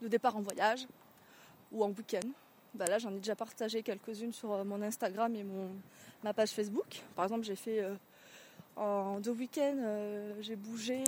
départ 0.00 0.36
en 0.36 0.40
voyage 0.40 0.86
ou 1.70 1.84
en 1.84 1.88
week-end. 1.88 2.26
Bah, 2.74 2.86
là 2.86 2.98
j'en 2.98 3.10
ai 3.10 3.18
déjà 3.18 3.36
partagé 3.36 3.82
quelques-unes 3.82 4.32
sur 4.32 4.52
euh, 4.52 4.64
mon 4.64 4.80
Instagram 4.82 5.34
et 5.34 5.44
mon, 5.44 5.70
ma 6.22 6.32
page 6.32 6.50
Facebook. 6.50 7.02
Par 7.14 7.24
exemple 7.26 7.44
j'ai 7.44 7.56
fait 7.56 7.84
en 8.76 9.20
deux 9.20 9.32
week-ends, 9.32 10.34
j'ai 10.40 10.56
bougé. 10.56 11.02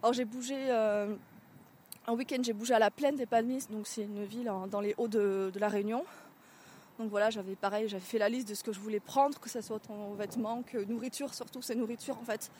Alors 0.00 0.12
j'ai 0.12 0.24
bougé 0.24 0.70
un 0.70 2.12
week-end 2.14 2.38
j'ai 2.42 2.52
bougé 2.52 2.74
à 2.74 2.78
la 2.78 2.90
plaine 2.90 3.16
des 3.16 3.26
Palmistes, 3.26 3.72
donc 3.72 3.88
c'est 3.88 4.02
une 4.02 4.24
ville 4.24 4.52
dans 4.70 4.80
les 4.80 4.94
hauts 4.96 5.08
de 5.08 5.50
la 5.58 5.68
Réunion. 5.68 6.04
Donc 6.98 7.10
voilà, 7.10 7.30
j'avais 7.30 7.56
pareil, 7.56 7.88
j'avais 7.88 8.02
fait 8.02 8.18
la 8.18 8.28
liste 8.28 8.48
de 8.48 8.54
ce 8.54 8.62
que 8.62 8.72
je 8.72 8.80
voulais 8.80 9.00
prendre, 9.00 9.38
que 9.40 9.48
ce 9.48 9.60
soit 9.60 9.80
en 9.90 10.12
vêtements, 10.12 10.62
que 10.62 10.78
nourriture, 10.84 11.32
surtout 11.32 11.62
c'est 11.62 11.74
nourriture 11.74 12.18
en 12.18 12.24
fait. 12.24 12.50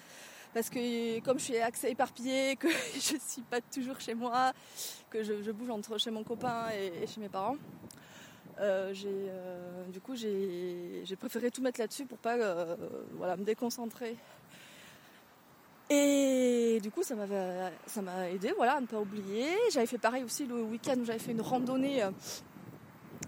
Parce 0.55 0.69
que 0.69 1.21
comme 1.21 1.39
je 1.39 1.45
suis 1.45 1.59
assez 1.59 1.89
éparpillée, 1.89 2.57
que 2.61 2.69
je 2.69 3.15
ne 3.15 3.21
suis 3.21 3.43
pas 3.43 3.61
toujours 3.61 4.01
chez 4.01 4.15
moi, 4.15 4.53
que 5.11 5.23
je, 5.23 5.51
bouge 5.51 5.71
entre 5.71 5.99
chez 5.99 6.11
mon 6.11 6.25
copain 6.25 6.67
et, 6.71 7.07
chez 7.07 7.21
mes 7.21 7.29
parents, 7.29 7.57
euh, 8.61 8.95
euh, 9.05 9.85
du 9.89 10.01
coup 10.01 10.15
j'ai 10.15 11.17
préféré 11.19 11.51
tout 11.51 11.63
mettre 11.63 11.81
là-dessus 11.81 12.05
pour 12.05 12.19
pas 12.19 12.37
euh, 12.37 12.77
voilà, 13.15 13.37
me 13.37 13.45
déconcentrer. 13.45 14.17
Et 15.91 16.81
du 16.83 16.91
coup 16.91 17.03
ça 17.03 17.15
m'a 17.15 18.31
aidé 18.31 18.53
voilà, 18.57 18.77
à 18.77 18.81
ne 18.81 18.87
pas 18.87 19.01
oublier. 19.01 19.47
J'avais 19.73 19.87
fait 19.87 19.99
pareil 19.99 20.25
aussi 20.25 20.47
le 20.47 20.63
week-end 20.63 20.97
où 20.99 21.05
j'avais 21.05 21.19
fait 21.19 21.33
une 21.33 21.43
randonnée 21.43 22.03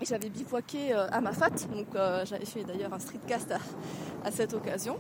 j'avais 0.03 0.29
bivouaqué 0.29 0.95
euh, 0.95 1.07
à 1.11 1.21
Mafat, 1.21 1.51
donc 1.73 1.87
euh, 1.95 2.25
j'avais 2.27 2.45
fait 2.45 2.65
d'ailleurs 2.65 2.93
un 2.93 2.99
streetcast 2.99 3.53
à, 3.53 3.59
à 4.25 4.31
cette 4.31 4.55
occasion. 4.55 4.99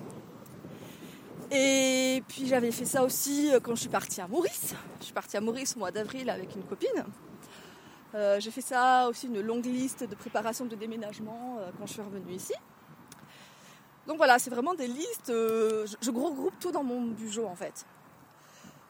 Et 1.50 2.22
puis 2.28 2.46
j'avais 2.46 2.72
fait 2.72 2.84
ça 2.84 3.04
aussi 3.04 3.50
euh, 3.52 3.60
quand 3.60 3.74
je 3.74 3.80
suis 3.80 3.88
partie 3.88 4.20
à 4.20 4.28
Maurice. 4.28 4.74
Je 5.00 5.04
suis 5.04 5.12
partie 5.12 5.36
à 5.36 5.40
Maurice 5.40 5.76
au 5.76 5.80
mois 5.80 5.90
d'avril 5.90 6.30
avec 6.30 6.54
une 6.54 6.62
copine. 6.62 7.04
j'ai 8.38 8.50
fait 8.50 8.60
ça 8.60 9.08
aussi 9.08 9.26
une 9.26 9.40
longue 9.40 9.66
liste 9.66 10.04
de 10.04 10.14
préparation 10.14 10.64
de 10.64 10.76
déménagement 10.76 11.58
quand 11.76 11.86
je 11.86 11.92
suis 11.94 12.02
revenue 12.02 12.32
ici. 12.32 12.54
Donc 14.06 14.18
voilà, 14.18 14.38
c'est 14.38 14.50
vraiment 14.50 14.74
des 14.74 14.86
listes. 14.86 15.32
je, 15.32 16.10
regroupe 16.10 16.54
tout 16.60 16.70
dans 16.70 16.84
mon 16.84 17.00
bureau 17.08 17.46
en 17.46 17.56
fait, 17.56 17.84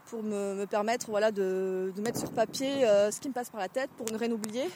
pour 0.06 0.23
me, 0.23 0.66
permettre 0.66 1.08
voilà 1.08 1.32
de, 1.32 1.92
mettre 1.99 2.18
sur 2.18 2.30
papier 2.32 2.84
ce 3.11 3.18
qui 3.18 3.28
me 3.28 3.34
passe 3.34 3.49
par 3.49 3.61
la 3.61 3.68
tête 3.68 3.90
pour 3.96 4.06
ne 4.12 4.18
rien 4.18 4.30
oublier 4.30 4.68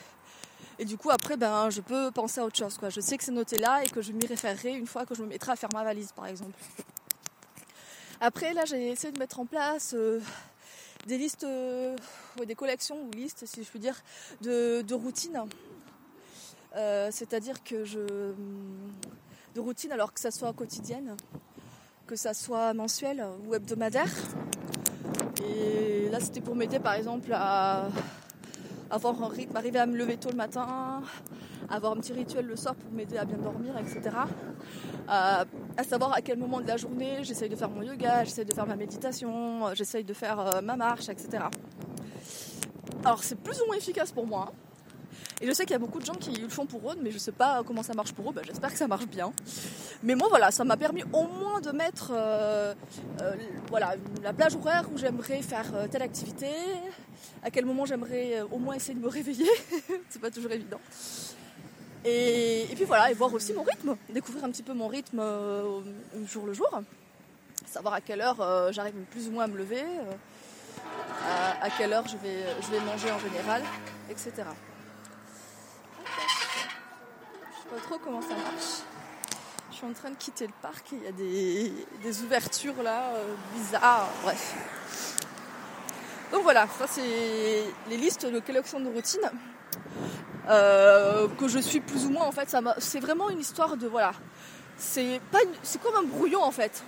et 0.78 0.84
du 0.84 0.96
coup, 0.96 1.10
après, 1.10 1.36
ben, 1.36 1.70
je 1.70 1.80
peux 1.80 2.10
penser 2.12 2.40
à 2.40 2.44
autre 2.44 2.56
chose. 2.56 2.78
Quoi. 2.78 2.88
Je 2.88 3.00
sais 3.00 3.18
que 3.18 3.24
c'est 3.24 3.32
noté 3.32 3.58
là 3.58 3.82
et 3.82 3.88
que 3.88 4.00
je 4.00 4.12
m'y 4.12 4.26
référerai 4.26 4.74
une 4.74 4.86
fois 4.86 5.04
que 5.04 5.14
je 5.14 5.22
me 5.22 5.26
mettrai 5.26 5.52
à 5.52 5.56
faire 5.56 5.70
ma 5.72 5.82
valise, 5.82 6.12
par 6.12 6.26
exemple. 6.26 6.52
Après, 8.20 8.54
là, 8.54 8.64
j'ai 8.64 8.90
essayé 8.90 9.12
de 9.12 9.18
mettre 9.18 9.40
en 9.40 9.46
place 9.46 9.92
euh, 9.94 10.20
des 11.06 11.18
listes, 11.18 11.44
euh, 11.44 11.96
des 12.46 12.54
collections 12.54 12.96
ou 13.02 13.10
listes, 13.10 13.44
si 13.46 13.64
je 13.64 13.68
puis 13.68 13.80
dire, 13.80 13.96
de, 14.40 14.94
routines. 14.94 15.42
Euh, 16.76 17.08
c'est-à-dire 17.10 17.64
que 17.64 17.84
je. 17.84 18.32
de 19.54 19.60
routines, 19.60 19.90
alors 19.90 20.12
que 20.12 20.20
ça 20.20 20.30
soit 20.30 20.52
quotidienne, 20.52 21.16
que 22.06 22.14
ça 22.14 22.34
soit 22.34 22.72
mensuel 22.72 23.24
ou 23.46 23.54
hebdomadaire. 23.54 24.12
Et 25.44 26.08
là, 26.10 26.20
c'était 26.20 26.40
pour 26.40 26.54
m'aider, 26.54 26.78
par 26.78 26.94
exemple, 26.94 27.32
à 27.32 27.88
avoir 28.90 29.22
un 29.22 29.28
rythme, 29.28 29.56
arriver 29.56 29.78
à 29.78 29.86
me 29.86 29.96
lever 29.96 30.16
tôt 30.16 30.30
le 30.30 30.36
matin, 30.36 31.02
avoir 31.68 31.92
un 31.92 31.96
petit 31.96 32.12
rituel 32.12 32.46
le 32.46 32.56
soir 32.56 32.74
pour 32.74 32.90
m'aider 32.92 33.18
à 33.18 33.24
bien 33.24 33.36
dormir, 33.38 33.76
etc. 33.78 34.00
Euh, 35.08 35.44
à 35.76 35.84
savoir 35.84 36.12
à 36.14 36.20
quel 36.20 36.38
moment 36.38 36.60
de 36.60 36.66
la 36.66 36.76
journée 36.76 37.18
j'essaye 37.22 37.48
de 37.48 37.56
faire 37.56 37.70
mon 37.70 37.82
yoga, 37.82 38.24
j'essaye 38.24 38.44
de 38.44 38.54
faire 38.54 38.66
ma 38.66 38.76
méditation, 38.76 39.74
j'essaye 39.74 40.04
de 40.04 40.14
faire 40.14 40.40
euh, 40.40 40.60
ma 40.60 40.76
marche, 40.76 41.08
etc. 41.08 41.44
Alors 43.04 43.22
c'est 43.22 43.38
plus 43.40 43.60
ou 43.60 43.66
moins 43.66 43.76
efficace 43.76 44.12
pour 44.12 44.26
moi. 44.26 44.48
Hein. 44.48 44.67
Et 45.40 45.46
je 45.46 45.52
sais 45.52 45.64
qu'il 45.64 45.72
y 45.72 45.76
a 45.76 45.78
beaucoup 45.78 46.00
de 46.00 46.04
gens 46.04 46.14
qui 46.14 46.32
le 46.32 46.48
font 46.48 46.66
pour 46.66 46.90
eux, 46.90 46.96
mais 47.00 47.10
je 47.10 47.14
ne 47.14 47.20
sais 47.20 47.32
pas 47.32 47.62
comment 47.64 47.84
ça 47.84 47.94
marche 47.94 48.12
pour 48.12 48.30
eux. 48.30 48.32
Ben, 48.34 48.42
j'espère 48.44 48.72
que 48.72 48.78
ça 48.78 48.88
marche 48.88 49.06
bien. 49.06 49.32
Mais 50.02 50.16
moi, 50.16 50.26
voilà, 50.28 50.50
ça 50.50 50.64
m'a 50.64 50.76
permis 50.76 51.04
au 51.12 51.26
moins 51.28 51.60
de 51.60 51.70
mettre 51.70 52.10
euh, 52.12 52.74
euh, 53.20 53.34
voilà, 53.68 53.94
la 54.22 54.32
plage 54.32 54.56
horaire 54.56 54.88
où 54.92 54.98
j'aimerais 54.98 55.40
faire 55.42 55.66
euh, 55.74 55.86
telle 55.86 56.02
activité, 56.02 56.48
à 57.44 57.50
quel 57.50 57.66
moment 57.66 57.86
j'aimerais 57.86 58.42
au 58.50 58.58
moins 58.58 58.74
essayer 58.74 58.94
de 58.94 59.00
me 59.00 59.08
réveiller. 59.08 59.48
c'est 60.10 60.20
pas 60.20 60.30
toujours 60.30 60.50
évident. 60.50 60.80
Et, 62.04 62.66
puis 62.74 62.84
voilà, 62.84 63.10
et 63.10 63.14
voir 63.14 63.32
aussi 63.32 63.52
mon 63.52 63.62
rythme, 63.62 63.96
découvrir 64.08 64.44
un 64.44 64.50
petit 64.50 64.62
peu 64.62 64.72
mon 64.72 64.88
rythme 64.88 65.20
jour 66.26 66.46
le 66.46 66.52
jour, 66.52 66.70
savoir 67.66 67.94
à 67.94 68.00
quelle 68.00 68.20
heure 68.20 68.72
j'arrive 68.72 68.94
plus 69.10 69.28
ou 69.28 69.32
moins 69.32 69.44
à 69.44 69.46
me 69.48 69.58
lever, 69.58 69.82
à, 71.26 71.64
à, 71.64 71.70
quelle 71.76 71.92
heure 71.92 72.06
je 72.06 72.16
vais, 72.16 72.44
je 72.62 72.70
vais 72.70 72.80
manger 72.80 73.10
en 73.10 73.18
général, 73.18 73.62
etc. 74.10 74.44
pas 77.68 77.80
trop 77.80 77.98
comment 77.98 78.22
ça 78.22 78.34
marche. 78.34 78.82
Je 79.70 79.76
suis 79.76 79.86
en 79.86 79.92
train 79.92 80.10
de 80.10 80.16
quitter 80.16 80.46
le 80.46 80.52
parc 80.62 80.92
et 80.92 80.96
il 80.96 81.02
y 81.02 81.06
a 81.06 81.12
des, 82.02 82.22
ouvertures 82.22 82.82
là, 82.82 83.12
euh, 83.14 83.34
bizarres, 83.54 84.08
bref. 84.22 84.54
Donc 86.32 86.42
voilà, 86.42 86.66
ça 86.78 86.86
c'est 86.88 87.64
les 87.88 87.96
listes 87.96 88.26
de 88.26 88.40
collection 88.40 88.80
de 88.80 88.88
routine 88.88 89.30
euh, 90.48 91.28
que 91.38 91.48
je 91.48 91.58
suis 91.58 91.80
plus 91.80 92.06
ou 92.06 92.10
moins 92.10 92.26
en 92.26 92.32
fait. 92.32 92.54
C'est 92.78 93.00
vraiment 93.00 93.30
une 93.30 93.40
histoire 93.40 93.76
de 93.76 93.86
voilà. 93.86 94.12
C'est 94.76 95.20
comme 95.82 95.96
un 95.96 96.06
brouillon 96.06 96.42
en 96.42 96.50
fait. 96.50 96.82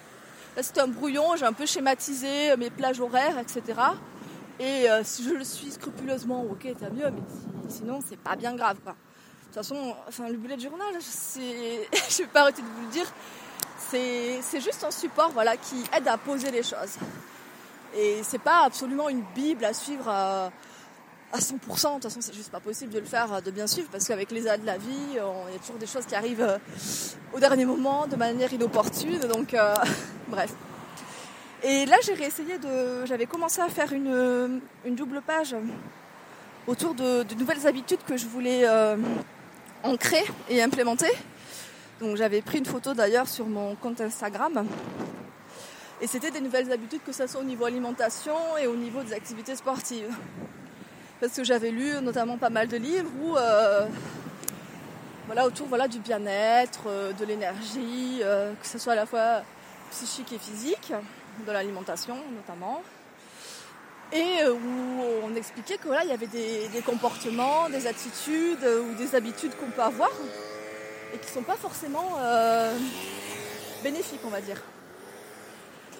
C'est 0.60 0.78
un 0.78 0.88
brouillon, 0.88 1.36
j'ai 1.36 1.46
un 1.46 1.52
peu 1.52 1.66
schématisé 1.66 2.56
mes 2.56 2.70
plages 2.70 3.00
horaires, 3.00 3.38
etc. 3.38 3.80
Et 4.58 4.90
euh, 4.90 5.02
si 5.04 5.24
je 5.24 5.30
le 5.30 5.44
suis 5.44 5.70
scrupuleusement, 5.70 6.42
ok, 6.42 6.66
t'as 6.78 6.90
mieux, 6.90 7.10
mais 7.10 7.22
sinon 7.68 8.00
c'est 8.06 8.18
pas 8.18 8.36
bien 8.36 8.54
grave 8.54 8.76
quoi. 8.84 8.94
De 9.50 9.54
toute 9.54 9.66
façon, 9.66 9.96
enfin, 10.06 10.28
le 10.28 10.36
bullet 10.36 10.56
journal, 10.60 10.94
c'est, 11.00 11.40
je 12.08 12.18
vais 12.18 12.28
pas 12.28 12.42
arrêter 12.42 12.62
de 12.62 12.68
vous 12.68 12.82
le 12.82 12.92
dire, 12.92 13.12
c'est, 13.90 14.60
juste 14.60 14.84
un 14.84 14.92
support 14.92 15.30
voilà, 15.30 15.56
qui 15.56 15.82
aide 15.96 16.06
à 16.06 16.16
poser 16.16 16.52
les 16.52 16.62
choses. 16.62 16.98
Et 17.96 18.20
c'est 18.22 18.38
pas 18.38 18.62
absolument 18.66 19.08
une 19.08 19.24
bible 19.34 19.64
à 19.64 19.74
suivre 19.74 20.08
à, 20.08 20.52
100%. 21.34 21.50
De 21.50 21.94
toute 21.94 22.02
façon, 22.04 22.20
c'est 22.20 22.32
juste 22.32 22.52
pas 22.52 22.60
possible 22.60 22.92
de 22.92 23.00
le 23.00 23.04
faire, 23.06 23.42
de 23.42 23.50
bien 23.50 23.66
suivre, 23.66 23.88
parce 23.90 24.06
qu'avec 24.06 24.30
les 24.30 24.46
aides 24.46 24.60
de 24.60 24.66
la 24.66 24.78
vie, 24.78 25.08
il 25.10 25.16
y 25.16 25.18
a 25.18 25.58
toujours 25.58 25.78
des 25.80 25.86
choses 25.88 26.06
qui 26.06 26.14
arrivent 26.14 26.42
euh, 26.42 26.58
au 27.32 27.40
dernier 27.40 27.64
moment, 27.64 28.06
de 28.06 28.14
manière 28.14 28.52
inopportune. 28.52 29.18
Donc, 29.34 29.54
euh, 29.54 29.74
bref. 30.28 30.54
Et 31.64 31.86
là, 31.86 31.96
j'ai 32.04 32.14
réessayé 32.14 32.56
de. 32.58 33.04
J'avais 33.04 33.26
commencé 33.26 33.60
à 33.60 33.68
faire 33.68 33.92
une, 33.92 34.60
double 34.86 35.22
page 35.22 35.56
autour 36.68 36.94
de, 36.94 37.24
nouvelles 37.34 37.66
habitudes 37.66 38.04
que 38.06 38.16
je 38.16 38.28
voulais. 38.28 38.62
Euh, 38.64 38.94
ancré 39.82 40.22
et 40.48 40.62
implémenté. 40.62 41.06
Donc 42.00 42.16
j'avais 42.16 42.40
pris 42.40 42.58
une 42.58 42.66
photo 42.66 42.94
d'ailleurs 42.94 43.28
sur 43.28 43.46
mon 43.46 43.74
compte 43.74 44.00
Instagram. 44.00 44.66
Et 46.00 46.06
c'était 46.06 46.30
des 46.30 46.40
nouvelles 46.40 46.72
habitudes, 46.72 47.02
que 47.04 47.12
ce 47.12 47.26
soit 47.26 47.40
au 47.40 47.44
niveau 47.44 47.66
alimentation 47.66 48.34
et 48.60 48.66
au 48.66 48.74
niveau 48.74 49.02
des 49.02 49.12
activités 49.12 49.54
sportives. 49.54 50.10
Parce 51.20 51.34
que 51.34 51.44
j'avais 51.44 51.70
lu 51.70 51.92
notamment 52.00 52.38
pas 52.38 52.48
mal 52.48 52.68
de 52.68 52.78
livres 52.78 53.10
où, 53.22 53.36
euh, 53.36 53.86
voilà, 55.26 55.46
autour 55.46 55.66
voilà, 55.66 55.88
du 55.88 55.98
bien-être, 55.98 56.84
euh, 56.86 57.12
de 57.12 57.24
l'énergie, 57.26 58.20
euh, 58.22 58.54
que 58.54 58.66
ce 58.66 58.78
soit 58.78 58.94
à 58.94 58.96
la 58.96 59.04
fois 59.04 59.42
psychique 59.90 60.32
et 60.32 60.38
physique, 60.38 60.94
de 61.46 61.52
l'alimentation 61.52 62.16
notamment. 62.34 62.82
Et 64.12 64.44
où 64.48 65.02
on 65.24 65.34
expliquait 65.36 65.76
que 65.76 65.86
voilà, 65.86 66.02
il 66.04 66.10
y 66.10 66.12
avait 66.12 66.26
des, 66.26 66.82
comportements, 66.84 67.68
des 67.68 67.86
attitudes 67.86 68.64
ou 68.64 68.94
des 68.96 69.14
habitudes 69.14 69.52
qu'on 69.56 69.70
peut 69.70 69.82
avoir 69.82 70.10
et 71.14 71.18
qui 71.18 71.26
ne 71.26 71.32
sont 71.32 71.42
pas 71.42 71.56
forcément 71.56 72.18
bénéfiques, 73.82 74.20
on 74.24 74.30
va 74.30 74.40
dire. 74.40 74.60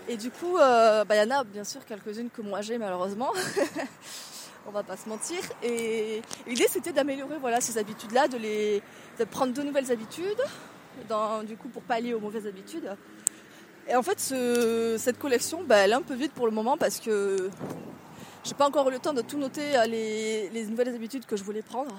Et 0.08 0.16
du 0.16 0.30
coup, 0.30 0.56
euh, 0.56 1.04
bah, 1.04 1.14
il 1.14 1.18
y 1.18 1.32
en 1.32 1.38
a 1.38 1.44
bien 1.44 1.64
sûr 1.64 1.84
quelques-unes 1.84 2.30
que 2.30 2.42
moi 2.42 2.60
j'ai 2.62 2.78
malheureusement. 2.78 3.32
On 4.66 4.72
va 4.72 4.82
pas 4.82 4.96
se 4.96 5.08
mentir. 5.08 5.38
Et 5.62 6.20
l'idée 6.46 6.66
c'était 6.68 6.92
d'améliorer 6.92 7.36
voilà, 7.40 7.60
ces 7.60 7.78
habitudes-là, 7.78 8.28
de, 8.28 8.36
les, 8.36 8.82
de 9.18 9.24
prendre 9.24 9.54
de 9.54 9.62
nouvelles 9.62 9.90
habitudes, 9.90 10.42
dans, 11.08 11.42
du 11.44 11.56
coup 11.56 11.68
pour 11.68 11.82
pallier 11.82 12.12
aux 12.12 12.20
mauvaises 12.20 12.46
habitudes. 12.46 12.90
Et 13.88 13.94
en 13.96 14.02
fait, 14.02 14.18
cette 14.98 15.18
collection, 15.18 15.62
bah, 15.62 15.76
elle 15.76 15.92
est 15.92 15.94
un 15.94 16.02
peu 16.02 16.14
vide 16.14 16.32
pour 16.32 16.46
le 16.46 16.52
moment 16.52 16.76
parce 16.76 17.00
que 17.00 17.48
j'ai 18.44 18.54
pas 18.54 18.66
encore 18.66 18.88
eu 18.88 18.92
le 18.92 18.98
temps 18.98 19.12
de 19.12 19.22
tout 19.22 19.38
noter 19.38 19.76
euh, 19.76 19.84
les, 19.86 20.48
les 20.50 20.64
nouvelles 20.66 20.94
habitudes 20.94 21.26
que 21.26 21.36
je 21.36 21.44
voulais 21.44 21.62
prendre. 21.62 21.94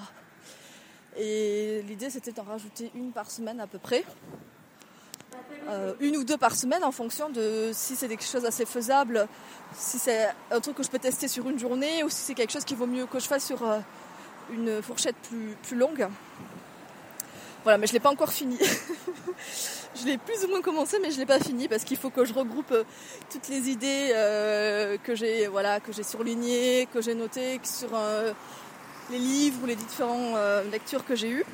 Et 1.16 1.82
l'idée 1.82 2.10
c'était 2.10 2.32
d'en 2.32 2.44
rajouter 2.44 2.90
une 2.94 3.12
par 3.12 3.30
semaine 3.30 3.60
à 3.60 3.66
peu 3.66 3.78
près. 3.78 4.04
Euh, 5.68 5.94
une 6.00 6.16
ou 6.16 6.24
deux 6.24 6.36
par 6.36 6.56
semaine 6.56 6.82
en 6.82 6.90
fonction 6.90 7.30
de 7.30 7.70
si 7.72 7.94
c'est 7.94 8.08
quelque 8.08 8.24
chose 8.24 8.44
assez 8.44 8.66
faisable, 8.66 9.28
si 9.74 9.98
c'est 9.98 10.28
un 10.50 10.60
truc 10.60 10.76
que 10.76 10.82
je 10.82 10.90
peux 10.90 10.98
tester 10.98 11.28
sur 11.28 11.48
une 11.48 11.58
journée 11.58 12.02
ou 12.02 12.08
si 12.08 12.16
c'est 12.16 12.34
quelque 12.34 12.50
chose 12.50 12.64
qui 12.64 12.74
vaut 12.74 12.86
mieux 12.86 13.06
que 13.06 13.20
je 13.20 13.26
fasse 13.26 13.46
sur 13.46 13.62
euh, 13.64 13.78
une 14.50 14.82
fourchette 14.82 15.16
plus, 15.28 15.56
plus 15.62 15.76
longue. 15.76 16.08
Voilà, 17.62 17.78
mais 17.78 17.86
je 17.86 17.92
ne 17.92 17.96
l'ai 17.98 18.00
pas 18.00 18.10
encore 18.10 18.32
fini. 18.32 18.58
je 19.94 20.06
l'ai 20.06 20.18
plus 20.18 20.44
ou 20.44 20.48
moins 20.48 20.62
commencé, 20.62 20.98
mais 21.00 21.10
je 21.10 21.16
ne 21.16 21.20
l'ai 21.20 21.26
pas 21.26 21.40
fini 21.40 21.68
parce 21.68 21.84
qu'il 21.84 21.96
faut 21.96 22.10
que 22.10 22.24
je 22.24 22.32
regroupe 22.32 22.72
euh, 22.72 22.84
toutes 23.30 23.48
les 23.48 23.70
idées 23.70 24.12
que 25.02 25.14
j'ai 25.14 25.46
voilà, 25.46 25.80
que 25.80 25.92
j'ai 25.92 26.02
surlignées, 26.02 26.88
que 26.92 27.00
j'ai 27.00 27.14
notées 27.14 27.60
sur 27.62 27.90
les 29.10 29.18
livres 29.18 29.58
ou 29.62 29.66
les 29.66 29.76
différentes 29.76 30.36
lectures 30.70 31.04
que 31.04 31.14
j'ai 31.14 31.30
eues. 31.30 31.44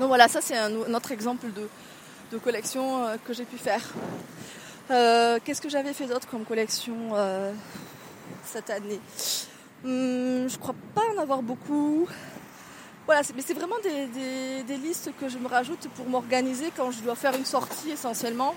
Donc 0.00 0.08
voilà, 0.08 0.28
ça 0.28 0.40
c'est 0.40 0.56
un, 0.56 0.74
autre 0.94 1.12
exemple 1.12 1.48
de, 1.52 2.38
collection 2.38 3.04
euh, 3.04 3.16
que 3.26 3.34
j'ai 3.34 3.44
pu 3.44 3.58
faire. 3.58 3.82
Euh, 4.90 5.38
qu'est-ce 5.44 5.60
que 5.60 5.68
j'avais 5.68 5.92
fait 5.92 6.06
d'autre 6.06 6.26
comme 6.26 6.46
collection 6.46 6.94
euh, 7.12 7.52
cette 8.44 8.70
année? 8.70 8.98
Hum, 9.84 10.48
Je 10.48 10.56
crois 10.58 10.74
pas 10.94 11.02
en 11.14 11.20
avoir 11.20 11.42
beaucoup. 11.42 12.08
Voilà, 13.06 13.22
mais 13.34 13.42
c'est 13.42 13.54
vraiment 13.54 13.76
des, 13.82 14.76
listes 14.76 15.10
que 15.18 15.28
je 15.28 15.38
me 15.38 15.48
rajoute 15.48 15.88
pour 15.96 16.08
m'organiser 16.08 16.72
quand 16.76 16.90
je 16.90 17.00
dois 17.00 17.16
faire 17.16 17.34
une 17.34 17.44
sortie 17.44 17.90
essentiellement, 17.90 18.54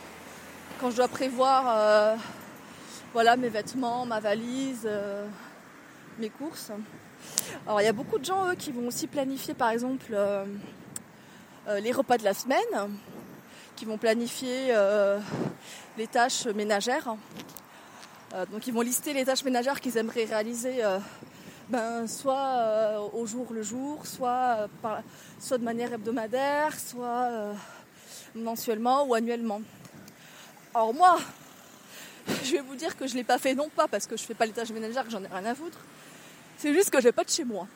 quand 0.80 0.92
je 0.92 0.98
dois 0.98 1.08
prévoir 1.08 2.18
voilà, 3.14 3.36
mes 3.36 3.50
vêtements, 3.50 4.06
ma 4.06 4.20
valise, 4.20 4.88
mes 6.20 6.30
courses. 6.30 6.72
Alors 7.66 7.82
il 7.82 7.86
y 7.86 7.88
a 7.88 7.94
beaucoup 7.94 8.20
de 8.20 8.26
gens 8.26 8.50
eux 8.50 8.56
qui 8.56 8.72
vont 8.72 8.88
aussi 8.88 9.08
planifier 9.08 9.54
par 9.54 9.70
exemple 9.70 10.14
euh, 11.68 11.80
les 11.80 11.94
repas 11.94 12.18
de 12.18 12.26
la 12.26 12.34
semaine, 12.34 12.60
qui 13.78 13.86
vont 13.86 13.98
planifier 13.98 14.68
euh, 14.72 15.18
les 15.98 16.08
tâches 16.08 16.46
ménagères. 16.48 17.16
Euh, 18.34 18.46
donc 18.48 18.68
ils 18.68 18.74
vont 18.74 18.82
lister 18.82 19.14
les 19.14 19.24
tâches 19.24 19.46
ménagères 19.46 19.80
qu'ils 19.80 19.98
aimeraient 19.98 20.26
réaliser 20.26 20.82
ben, 21.70 22.08
soit 22.08 23.10
au 23.14 23.26
jour 23.26 23.48
le 23.52 23.64
jour, 23.64 24.06
soit, 24.06 24.68
soit 25.40 25.58
de 25.58 25.64
manière 25.64 25.94
hebdomadaire, 25.94 26.78
soit 26.80 27.54
mensuellement 28.36 29.06
ou 29.06 29.14
annuellement. 29.14 29.62
Or 30.74 30.94
moi, 30.94 31.18
je 32.44 32.54
vais 32.54 32.62
vous 32.62 32.76
dire 32.76 32.98
que 32.98 33.08
je 33.08 33.14
ne 33.14 33.20
l'ai 33.20 33.24
pas 33.24 33.38
fait 33.38 33.54
non 33.54 33.70
pas 33.70 33.88
parce 33.88 34.08
que 34.08 34.18
je 34.18 34.24
ne 34.24 34.28
fais 34.28 34.34
pas 34.34 34.46
les 34.46 34.52
tâches 34.52 34.72
ménagères, 34.72 35.04
que 35.06 35.12
j'en 35.12 35.24
ai 35.24 35.28
rien 35.28 35.46
à 35.46 35.56
foutre. 35.56 35.80
C'est 36.58 36.74
juste 36.74 36.90
que 36.90 37.00
je 37.00 37.08
n'ai 37.08 37.12
pas 37.12 37.24
de 37.24 37.30
chez 37.30 37.44
moi. 37.44 37.68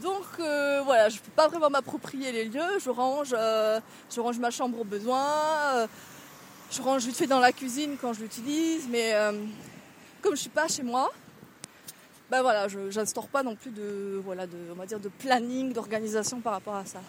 Donc 0.00 0.24
euh, 0.38 0.80
voilà, 0.84 1.08
je 1.08 1.16
ne 1.16 1.20
peux 1.20 1.30
pas 1.32 1.48
vraiment 1.48 1.70
m'approprier 1.70 2.32
les 2.32 2.44
lieux. 2.44 2.78
Je 2.82 2.90
range, 2.90 3.34
euh, 3.36 3.80
je 4.14 4.20
range 4.20 4.38
ma 4.38 4.50
chambre 4.50 4.80
au 4.80 4.84
besoin. 4.84 5.26
Euh, 5.74 5.86
je 6.70 6.80
range 6.82 7.04
vite 7.04 7.16
fait 7.16 7.26
dans 7.26 7.40
la 7.40 7.52
cuisine 7.52 7.96
quand 8.00 8.12
je 8.12 8.20
l'utilise. 8.20 8.86
Mais 8.88 9.14
comme 10.22 10.34
je 10.34 10.40
suis 10.40 10.50
pas 10.50 10.68
chez 10.68 10.82
moi, 10.82 11.10
ben 12.30 12.42
voilà, 12.42 12.68
je 12.68 12.78
n'instaure 12.98 13.28
pas 13.28 13.42
non 13.42 13.54
plus 13.54 13.70
de, 13.70 14.20
voilà, 14.24 14.46
de, 14.46 14.56
on 14.72 14.98
de 14.98 15.08
planning, 15.08 15.72
d'organisation 15.72 16.40
par 16.40 16.52
rapport 16.52 16.76
à 16.76 16.84
ça. 16.84 17.00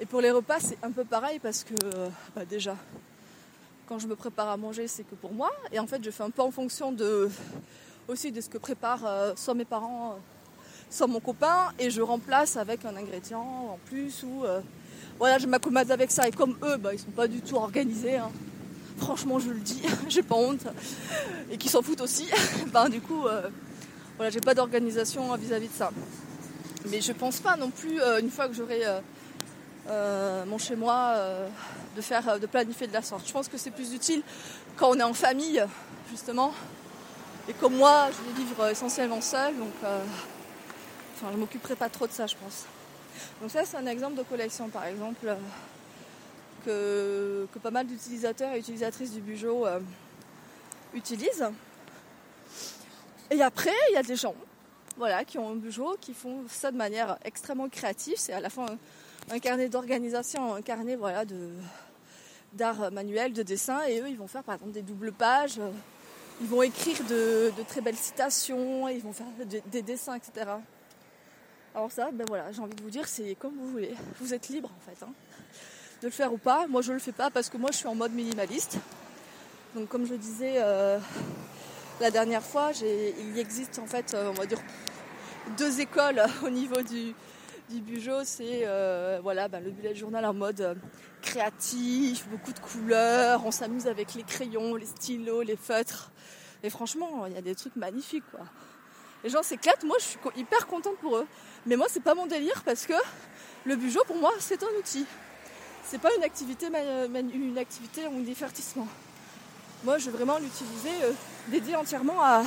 Et 0.00 0.06
pour 0.06 0.20
les 0.20 0.30
repas, 0.30 0.58
c'est 0.60 0.78
un 0.82 0.90
peu 0.90 1.04
pareil 1.04 1.38
parce 1.38 1.62
que 1.62 1.74
bah, 2.34 2.44
déjà, 2.44 2.76
quand 3.86 3.98
je 3.98 4.06
me 4.06 4.16
prépare 4.16 4.48
à 4.48 4.56
manger, 4.56 4.88
c'est 4.88 5.04
que 5.04 5.14
pour 5.14 5.32
moi. 5.32 5.50
Et 5.72 5.78
en 5.78 5.86
fait, 5.86 6.02
je 6.02 6.10
fais 6.10 6.22
un 6.22 6.30
peu 6.30 6.42
en 6.42 6.50
fonction 6.50 6.96
aussi 8.08 8.32
de 8.32 8.40
ce 8.40 8.48
que 8.48 8.58
préparent 8.58 9.36
soit 9.36 9.54
mes 9.54 9.64
parents 9.64 10.18
sans 10.90 11.06
mon 11.06 11.20
copain 11.20 11.72
et 11.78 11.88
je 11.88 12.02
remplace 12.02 12.56
avec 12.56 12.84
un 12.84 12.96
ingrédient 12.96 13.40
en 13.40 13.78
plus 13.86 14.24
ou 14.24 14.44
euh, 14.44 14.60
voilà 15.18 15.38
je 15.38 15.46
m'accommode 15.46 15.90
avec 15.90 16.10
ça 16.10 16.26
et 16.26 16.32
comme 16.32 16.56
eux 16.64 16.76
bah, 16.76 16.92
ils 16.92 16.98
sont 16.98 17.12
pas 17.12 17.28
du 17.28 17.40
tout 17.40 17.54
organisés 17.54 18.16
hein. 18.16 18.30
franchement 18.98 19.38
je 19.38 19.50
le 19.50 19.60
dis 19.60 19.80
j'ai 20.08 20.24
pas 20.24 20.34
honte 20.34 20.66
et 21.50 21.56
qui 21.56 21.68
s'en 21.68 21.80
foutent 21.80 22.00
aussi 22.00 22.28
ben 22.72 22.88
du 22.88 23.00
coup 23.00 23.28
euh, 23.28 23.48
voilà 24.20 24.30
j'ai 24.30 24.40
pas 24.40 24.52
d'organisation 24.52 25.34
vis-à-vis 25.34 25.68
de 25.68 25.72
ça 25.72 25.90
mais 26.90 27.00
je 27.00 27.12
pense 27.12 27.40
pas 27.40 27.56
non 27.56 27.70
plus 27.70 27.98
euh, 28.02 28.20
une 28.20 28.30
fois 28.30 28.48
que 28.48 28.54
j'aurai 28.54 28.82
mon 30.46 30.58
chez 30.58 30.76
moi 30.76 31.16
de 31.96 32.00
faire 32.02 32.38
de 32.38 32.46
planifier 32.46 32.86
de 32.86 32.92
la 32.92 33.02
sorte 33.02 33.26
je 33.26 33.32
pense 33.32 33.48
que 33.48 33.56
c'est 33.56 33.70
plus 33.70 33.94
utile 33.94 34.22
quand 34.76 34.90
on 34.90 34.98
est 34.98 35.02
en 35.02 35.14
famille 35.14 35.64
justement 36.10 36.52
et 37.48 37.54
comme 37.54 37.76
moi 37.76 38.10
je 38.12 38.30
vais 38.30 38.44
vivre 38.44 38.68
essentiellement 38.68 39.22
seule 39.22 39.56
donc 39.56 39.72
Enfin, 41.20 41.32
je 41.34 41.38
m'occuperai 41.38 41.76
pas 41.76 41.90
trop 41.90 42.06
de 42.06 42.12
ça, 42.12 42.26
je 42.26 42.34
pense. 42.34 42.64
Donc 43.42 43.50
ça, 43.50 43.66
c'est 43.66 43.76
un 43.76 43.84
exemple 43.86 44.16
de 44.16 44.22
collection, 44.22 44.70
par 44.70 44.86
exemple, 44.86 45.36
euh, 46.66 47.44
que, 47.52 47.58
pas 47.58 47.70
mal 47.70 47.86
d'utilisateurs 47.86 48.54
et 48.54 48.58
utilisatrices 48.58 49.12
du 49.12 49.22
euh, 49.44 49.80
utilisent. 50.94 51.50
Et 53.30 53.42
après, 53.42 53.74
il 53.90 53.94
y 53.94 53.96
a 53.96 54.02
des 54.02 54.16
gens 54.16 54.34
voilà, 54.96 55.24
qui 55.24 55.38
ont 55.38 55.50
un 55.50 55.54
Bujo, 55.54 55.96
qui 56.00 56.12
font 56.12 56.44
ça 56.48 56.70
de 56.70 56.76
manière 56.76 57.16
extrêmement 57.24 57.68
créative. 57.68 58.16
C'est 58.16 58.32
à 58.32 58.40
la 58.40 58.50
fois 58.50 58.66
un, 59.30 59.38
carnet 59.38 59.68
d'organisation, 59.68 60.54
un 60.54 60.62
carnet 60.62 60.96
voilà, 60.96 61.24
de, 61.24 61.50
d'art 62.52 62.90
manuel, 62.90 63.32
de 63.32 63.42
dessin, 63.42 63.82
et 63.84 64.00
eux, 64.00 64.08
ils 64.08 64.16
vont 64.16 64.26
faire 64.26 64.42
par 64.42 64.56
exemple 64.56 64.72
des 64.72 64.82
doubles 64.82 65.12
pages, 65.12 65.60
ils 66.40 66.46
vont 66.48 66.62
écrire 66.62 66.96
de, 67.08 67.52
très 67.68 67.80
belles 67.80 67.96
citations, 67.96 68.88
ils 68.88 69.00
vont 69.00 69.12
faire 69.12 69.26
des 69.66 69.82
dessins, 69.82 70.14
etc. 70.14 70.50
Alors 71.74 71.92
ça, 71.92 72.10
ben 72.12 72.24
voilà, 72.26 72.50
j'ai 72.50 72.60
envie 72.60 72.74
de 72.74 72.82
vous 72.82 72.90
dire, 72.90 73.06
c'est 73.06 73.36
comme 73.36 73.54
vous 73.54 73.70
voulez. 73.70 73.94
Vous 74.20 74.34
êtes 74.34 74.48
libre 74.48 74.70
en 74.76 74.90
fait, 74.90 75.04
hein, 75.04 75.12
de 76.02 76.08
le 76.08 76.12
faire 76.12 76.32
ou 76.32 76.38
pas. 76.38 76.66
Moi, 76.66 76.82
je 76.82 76.92
le 76.92 76.98
fais 76.98 77.12
pas 77.12 77.30
parce 77.30 77.48
que 77.48 77.56
moi, 77.56 77.70
je 77.72 77.76
suis 77.78 77.86
en 77.86 77.94
mode 77.94 78.12
minimaliste. 78.12 78.78
Donc, 79.76 79.88
comme 79.88 80.04
je 80.04 80.14
disais 80.14 80.54
euh, 80.56 80.98
la 82.00 82.10
dernière 82.10 82.42
fois, 82.42 82.72
il 82.82 83.38
existe 83.38 83.78
en 83.78 83.86
fait, 83.86 84.14
euh, 84.14 84.30
on 84.30 84.32
va 84.32 84.46
dire, 84.46 84.60
deux 85.58 85.80
écoles 85.80 86.22
au 86.42 86.50
niveau 86.50 86.80
du, 86.82 87.14
du 87.68 87.80
Bujo. 87.80 88.24
C'est 88.24 88.62
euh, 88.64 89.20
voilà, 89.22 89.48
ben, 89.48 89.62
le 89.62 89.70
bullet 89.70 89.94
journal 89.94 90.24
en 90.24 90.34
mode 90.34 90.78
créatif, 91.20 92.26
beaucoup 92.28 92.52
de 92.52 92.58
couleurs. 92.58 93.44
On 93.44 93.50
s'amuse 93.50 93.86
avec 93.86 94.14
les 94.14 94.22
crayons, 94.22 94.76
les 94.76 94.86
stylos, 94.86 95.42
les 95.42 95.56
feutres. 95.56 96.10
Et 96.62 96.70
franchement, 96.70 97.26
il 97.26 97.34
y 97.34 97.38
a 97.38 97.42
des 97.42 97.54
trucs 97.54 97.76
magnifiques. 97.76 98.24
Les 99.22 99.28
gens 99.28 99.42
s'éclatent, 99.42 99.84
moi 99.84 99.96
je 100.00 100.04
suis 100.04 100.18
hyper 100.36 100.66
contente 100.66 100.96
pour 100.98 101.16
eux. 101.16 101.26
Mais 101.66 101.76
moi 101.76 101.86
c'est 101.90 102.02
pas 102.02 102.14
mon 102.14 102.26
délire 102.26 102.62
parce 102.64 102.86
que 102.86 102.94
le 103.64 103.76
bujo 103.76 104.00
pour 104.06 104.16
moi 104.16 104.32
c'est 104.38 104.62
un 104.62 104.78
outil. 104.78 105.04
C'est 105.84 106.00
pas 106.00 106.14
une 106.16 106.22
activité, 106.22 106.68
une 107.14 107.58
activité 107.58 108.06
ou 108.06 108.16
un 108.16 108.20
divertissement. 108.20 108.88
Moi 109.82 109.96
je 109.96 110.10
vais 110.10 110.16
vraiment 110.18 110.38
l'utiliser 110.38 111.04
euh, 111.04 111.12
dédié 111.48 111.74
entièrement 111.74 112.22
à, 112.22 112.42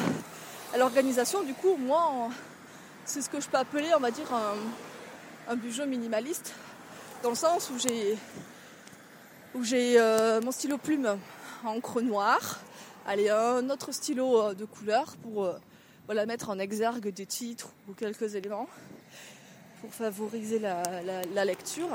l'organisation. 0.78 1.42
Du 1.44 1.54
coup 1.56 1.76
moi 1.78 2.30
c'est 3.06 3.22
ce 3.22 3.30
que 3.30 3.42
je 3.42 3.48
peux 3.48 3.58
appeler 3.58 3.90
on 3.96 4.00
va 4.00 4.12
dire 4.12 4.32
un, 4.32 5.52
un 5.52 5.86
minimaliste. 5.88 6.54
Dans 7.24 7.30
le 7.30 7.36
sens 7.36 7.72
où 7.72 7.80
j'ai 7.80 8.18
où 9.56 9.64
j'ai 9.64 10.00
euh, 10.00 10.42
mon 10.42 10.52
stylo 10.52 10.78
plume 10.78 11.18
encre 11.66 12.02
noire, 12.02 12.60
allez 13.08 13.30
un 13.30 13.68
autre 13.72 13.92
stylo 13.92 14.40
euh, 14.40 14.54
de 14.54 14.66
couleur 14.66 15.16
pour 15.24 15.50
voilà, 16.06 16.28
mettre 16.28 16.52
en 16.52 16.60
exergue 16.60 17.08
des 17.10 17.26
titres 17.26 17.70
ou 17.90 17.94
quelques 17.94 18.36
éléments. 18.36 18.68
pour 19.82 19.92
favoriser 19.92 20.60
la, 20.60 21.46
lecture. 21.46 21.90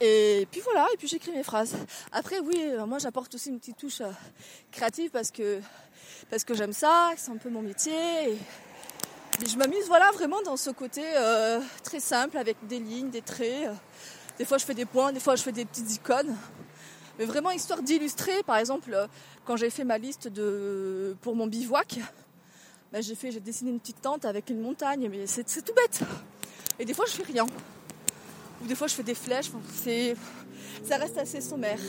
Et 0.00 0.46
puis 0.50 0.60
voilà, 0.60 0.86
et 0.94 0.96
puis 0.96 1.08
j'écris 1.08 1.32
mes 1.32 1.42
phrases. 1.42 1.74
Après, 2.12 2.38
oui, 2.38 2.54
euh, 2.56 2.86
moi 2.86 2.98
j'apporte 2.98 3.34
aussi 3.34 3.48
une 3.48 3.58
petite 3.58 3.76
touche 3.76 4.00
euh, 4.00 4.10
créative 4.70 5.10
parce 5.10 5.32
que, 5.32 5.60
parce 6.30 6.44
que 6.44 6.54
j'aime 6.54 6.72
ça, 6.72 7.10
c'est 7.16 7.32
un 7.32 7.36
peu 7.36 7.50
mon 7.50 7.62
métier. 7.62 8.30
Et, 8.30 8.38
je 9.46 9.56
m'amuse 9.56 9.86
voilà, 9.86 10.10
vraiment 10.12 10.40
dans 10.42 10.56
ce 10.56 10.70
côté 10.70 11.02
euh, 11.16 11.60
très 11.84 12.00
simple 12.00 12.38
avec 12.38 12.56
des 12.68 12.78
lignes, 12.78 13.10
des 13.10 13.22
traits. 13.22 13.70
Des 14.38 14.44
fois 14.44 14.58
je 14.58 14.64
fais 14.64 14.74
des 14.74 14.84
points, 14.84 15.12
des 15.12 15.20
fois 15.20 15.34
je 15.34 15.42
fais 15.42 15.52
des 15.52 15.64
petites 15.64 15.92
icônes. 15.96 16.36
Mais 17.18 17.24
vraiment 17.24 17.50
histoire 17.50 17.82
d'illustrer, 17.82 18.44
par 18.44 18.56
exemple, 18.56 19.08
quand 19.44 19.56
j'ai 19.56 19.70
fait 19.70 19.82
ma 19.82 19.98
liste 19.98 20.28
de, 20.28 21.16
pour 21.20 21.34
mon 21.34 21.48
bivouac, 21.48 21.98
ben, 22.92 23.02
j'ai 23.02 23.40
dessiné 23.40 23.70
une 23.70 23.80
petite 23.80 24.00
tente 24.00 24.24
avec 24.24 24.48
une 24.50 24.60
montagne, 24.60 25.08
mais 25.10 25.26
c'est, 25.26 25.44
tout 25.44 25.74
bête. 25.74 26.00
Et 26.78 26.84
des 26.84 26.94
fois 26.94 27.06
je 27.06 27.12
fais 27.12 27.24
rien. 27.24 27.46
Ou 28.62 28.66
des 28.66 28.74
fois 28.74 28.86
je 28.86 28.94
fais 28.94 29.02
des 29.02 29.14
flèches, 29.14 29.50
ça 30.84 30.96
reste 30.96 31.18
assez 31.18 31.40
sommaire. 31.40 31.80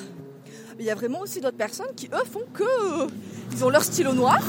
Mais 0.77 0.83
il 0.83 0.85
y 0.85 0.91
a 0.91 0.95
vraiment 0.95 1.21
aussi 1.21 1.41
d'autres 1.41 1.57
personnes 1.57 1.93
qui, 1.95 2.07
eux, 2.07 2.25
font 2.31 2.45
que. 2.53 3.07
Ils 3.51 3.65
ont 3.65 3.69
leur 3.69 3.83
stylo 3.83 4.13
noir 4.13 4.39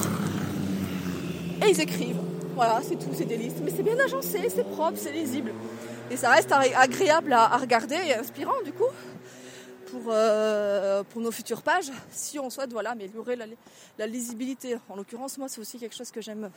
et 1.65 1.71
ils 1.71 1.81
écrivent. 1.81 2.21
Voilà, 2.55 2.81
c'est 2.87 2.97
tout, 2.97 3.11
c'est 3.15 3.25
des 3.25 3.37
listes. 3.37 3.59
Mais 3.63 3.71
c'est 3.71 3.83
bien 3.83 3.99
agencé, 3.99 4.49
c'est 4.55 4.69
propre, 4.69 4.99
c'est 4.99 5.13
lisible. 5.13 5.53
Et 6.11 6.17
ça 6.17 6.31
reste 6.31 6.53
agréable 6.53 7.33
à, 7.33 7.57
regarder 7.57 7.95
et 7.95 8.15
inspirant 8.15 8.61
du 8.65 8.73
coup 8.73 8.89
pour, 9.87 10.03
euh, 10.09 11.03
pour 11.05 11.21
nos 11.21 11.31
futures 11.31 11.63
pages 11.63 11.91
si 12.11 12.39
on 12.39 12.51
souhaite 12.51 12.73
voilà, 12.73 12.91
améliorer 12.91 13.37
la, 13.99 14.07
lisibilité. 14.07 14.77
En 14.89 14.97
l'occurrence, 14.97 15.39
moi, 15.39 15.49
c'est 15.49 15.61
aussi 15.61 15.79
quelque 15.79 15.95
chose 15.95 16.11
que 16.11 16.21
j'aime 16.21 16.51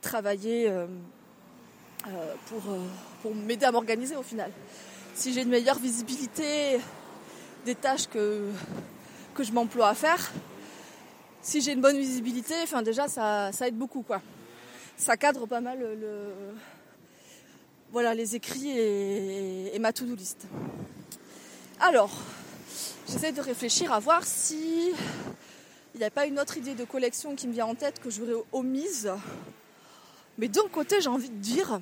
travailler 0.00 0.68
euh, 0.68 0.84
euh, 0.84 0.86
pour, 2.46 2.62
pour 3.22 3.34
m'aider 3.34 3.66
à 3.66 3.72
m'organiser 3.72 4.16
au 4.16 4.22
final. 4.22 4.50
Si 5.14 5.32
j'ai 5.32 5.42
une 5.42 5.48
meilleure 5.48 5.78
visibilité 5.78 6.78
des 7.64 7.74
tâches 7.74 8.06
que, 8.06 8.50
que 9.34 9.42
je 9.42 9.52
m'emploie 9.52 9.88
à 9.88 9.94
faire, 9.94 10.32
si 11.42 11.60
j'ai 11.60 11.72
une 11.72 11.80
bonne 11.80 11.98
visibilité, 11.98 12.54
enfin 12.62 12.82
déjà 12.82 13.08
ça, 13.08 13.50
ça 13.52 13.68
aide 13.68 13.76
beaucoup 13.76 14.02
quoi. 14.02 14.20
Ça 14.96 15.16
cadre 15.16 15.46
pas 15.46 15.60
mal 15.60 15.78
le, 15.78 16.32
voilà 17.92 18.14
les 18.14 18.34
écrits 18.34 18.78
et, 18.78 19.78
ma 19.78 19.92
to-do 19.92 20.14
list. 20.14 20.46
Alors, 21.80 22.10
j'essaie 23.08 23.32
de 23.32 23.40
réfléchir 23.40 23.92
à 23.92 24.00
voir 24.00 24.24
si 24.24 24.90
il 25.94 25.98
n'y 25.98 26.04
a 26.04 26.10
pas 26.10 26.26
une 26.26 26.40
autre 26.40 26.56
idée 26.56 26.74
de 26.74 26.84
collection 26.84 27.36
qui 27.36 27.46
me 27.46 27.52
vient 27.52 27.66
en 27.66 27.74
tête 27.74 28.00
que 28.00 28.10
j'aurais 28.10 28.42
omise. 28.52 29.10
Mais 30.38 30.48
d'un 30.48 30.68
côté, 30.70 31.00
j'ai 31.00 31.08
envie 31.08 31.30
de 31.30 31.38
dire, 31.38 31.80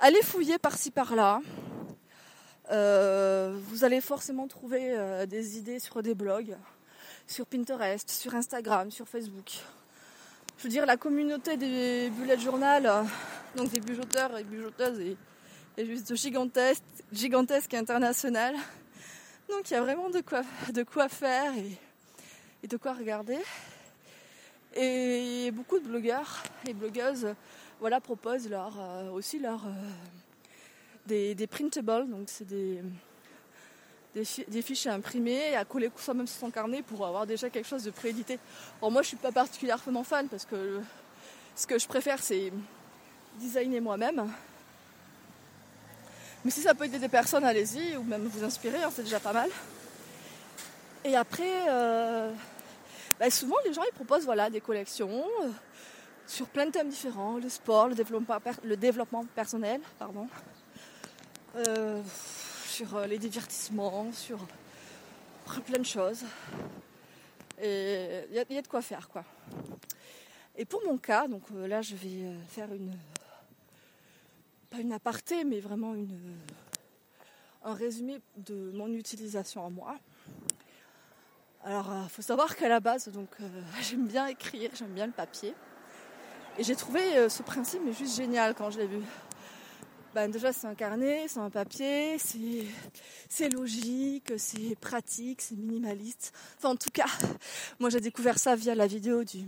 allez 0.00 0.22
fouiller 0.22 0.58
par-ci 0.58 0.90
par-là. 0.90 1.40
Euh, 2.70 3.58
vous 3.68 3.84
allez 3.84 4.00
forcément 4.00 4.46
trouver 4.46 4.90
euh, 4.90 5.24
des 5.24 5.56
idées 5.56 5.78
sur 5.78 6.02
des 6.02 6.14
blogs, 6.14 6.56
sur 7.26 7.46
Pinterest, 7.46 8.10
sur 8.10 8.34
Instagram, 8.34 8.90
sur 8.90 9.08
Facebook. 9.08 9.52
Je 10.58 10.64
veux 10.64 10.68
dire, 10.68 10.84
la 10.84 10.96
communauté 10.96 11.56
des 11.56 12.10
bullet 12.10 12.38
journal 12.38 13.06
donc 13.56 13.70
des 13.70 13.80
bujoteurs 13.80 14.36
et 14.38 14.44
bujoteuses 14.44 15.00
est, 15.76 15.86
juste 15.86 16.14
gigantesque, 16.14 16.82
gigantesque 17.12 17.72
et 17.74 17.76
international. 17.76 18.54
Donc 19.48 19.70
il 19.70 19.74
y 19.74 19.76
a 19.76 19.80
vraiment 19.80 20.10
de 20.10 20.20
quoi, 20.20 20.42
de 20.72 20.82
quoi 20.82 21.08
faire 21.08 21.52
et, 22.62 22.66
de 22.66 22.76
quoi 22.76 22.94
regarder. 22.94 23.38
Et 24.74 25.50
beaucoup 25.52 25.78
de 25.78 25.88
blogueurs 25.88 26.42
et 26.66 26.72
blogueuses 26.72 27.34
voilà, 27.80 28.00
proposent 28.00 28.48
leur, 28.48 28.72
euh, 28.78 29.10
aussi 29.10 29.38
leur, 29.38 29.64
euh, 29.64 29.70
des, 31.06 31.34
des, 31.34 31.46
printables, 31.46 32.08
donc 32.08 32.24
c'est 32.26 32.46
des, 32.46 32.82
des, 34.14 34.62
fichiers 34.62 34.90
imprimés 34.90 35.54
à 35.54 35.64
coller 35.64 35.90
soi-même 35.96 36.26
sur 36.26 36.40
son 36.40 36.50
carnet 36.50 36.82
pour 36.82 37.06
avoir 37.06 37.26
déjà 37.26 37.50
quelque 37.50 37.68
chose 37.68 37.84
de 37.84 37.90
préédité. 37.90 38.38
Bon, 38.80 38.90
moi 38.90 39.02
je 39.02 39.08
suis 39.08 39.16
pas 39.16 39.32
particulièrement 39.32 40.02
fan 40.02 40.28
parce 40.28 40.44
que 40.44 40.80
ce 41.54 41.66
que 41.66 41.78
je 41.78 41.86
préfère 41.86 42.22
c'est 42.22 42.52
designer 43.38 43.80
moi-même. 43.80 44.28
Mais 46.44 46.50
si 46.50 46.60
ça 46.60 46.74
peut 46.74 46.84
aider 46.84 46.98
des 46.98 47.08
personnes, 47.08 47.44
allez-y, 47.44 47.96
ou 47.96 48.02
même 48.02 48.26
vous 48.26 48.44
inspirer, 48.44 48.82
hein, 48.82 48.90
c'est 48.94 49.02
déjà 49.02 49.20
pas 49.20 49.32
mal. 49.32 49.50
Et 51.04 51.16
après, 51.16 51.68
euh, 51.68 52.32
bah, 53.18 53.30
souvent 53.30 53.56
les 53.64 53.72
gens 53.72 53.82
ils 53.82 53.94
proposent 53.94 54.24
voilà, 54.24 54.50
des 54.50 54.60
collections 54.60 55.24
euh, 55.42 55.48
sur 56.26 56.46
plein 56.48 56.66
de 56.66 56.70
thèmes 56.70 56.88
différents, 56.88 57.38
le 57.38 57.48
sport, 57.48 57.88
le 57.88 58.76
développement, 58.76 59.24
personnel, 59.34 59.80
pardon, 59.98 60.28
euh, 61.56 62.02
sur 62.66 63.00
les 63.06 63.18
divertissements, 63.18 64.12
sur 64.12 64.38
plein 65.66 65.78
de 65.78 65.86
choses. 65.86 66.24
Et 67.60 68.24
il 68.30 68.34
y, 68.34 68.54
y, 68.54 68.58
a 68.58 68.62
de 68.62 68.68
quoi 68.68 68.82
faire 68.82 69.08
quoi. 69.08 69.24
Et 70.56 70.64
pour 70.64 70.84
mon 70.84 70.98
cas, 70.98 71.26
donc 71.26 71.42
là 71.50 71.82
je 71.82 71.94
vais 71.94 72.34
faire 72.48 72.72
une 72.72 72.92
pas 74.70 74.78
une 74.78 74.92
aparté, 74.92 75.44
mais 75.44 75.60
vraiment 75.60 75.94
une, 75.94 76.36
un 77.64 77.74
résumé 77.74 78.20
de 78.36 78.70
mon 78.74 78.88
utilisation 78.88 79.64
à 79.64 79.70
moi. 79.70 79.98
Alors, 81.64 81.86
il 81.90 82.04
euh, 82.04 82.08
faut 82.08 82.22
savoir 82.22 82.54
qu'à 82.56 82.68
la 82.68 82.80
base, 82.80 83.08
donc, 83.08 83.28
euh, 83.40 83.48
j'aime 83.82 84.06
bien 84.06 84.26
écrire, 84.26 84.70
j'aime 84.74 84.92
bien 84.92 85.06
le 85.06 85.12
papier. 85.12 85.54
Et 86.56 86.64
j'ai 86.64 86.76
trouvé 86.76 87.00
euh, 87.16 87.28
ce 87.28 87.42
principe 87.42 87.82
juste 87.96 88.16
génial 88.16 88.54
quand 88.54 88.70
je 88.70 88.78
l'ai 88.78 88.86
vu. 88.86 89.00
Ben, 90.14 90.30
déjà, 90.30 90.52
c'est 90.52 90.66
un 90.66 90.74
carnet, 90.74 91.26
c'est 91.28 91.40
un 91.40 91.50
papier, 91.50 92.16
c'est 93.28 93.48
logique, 93.50 94.32
c'est 94.36 94.76
pratique, 94.80 95.42
c'est 95.42 95.56
minimaliste. 95.56 96.32
Enfin, 96.56 96.70
en 96.70 96.76
tout 96.76 96.90
cas, 96.90 97.06
moi 97.78 97.90
j'ai 97.90 98.00
découvert 98.00 98.38
ça 98.38 98.56
via 98.56 98.74
la 98.74 98.86
vidéo 98.86 99.22
du, 99.22 99.44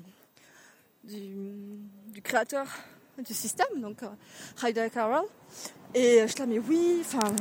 du, 1.05 2.23
créateur 2.23 2.67
du 3.19 3.35
système, 3.35 3.81
donc 3.81 3.99
Ryder 4.59 4.89
Carroll. 4.93 5.25
Et 5.95 6.27
je 6.29 6.39
là, 6.39 6.47
mais 6.47 6.59
oui, 6.59 6.99
enfin, 7.01 7.35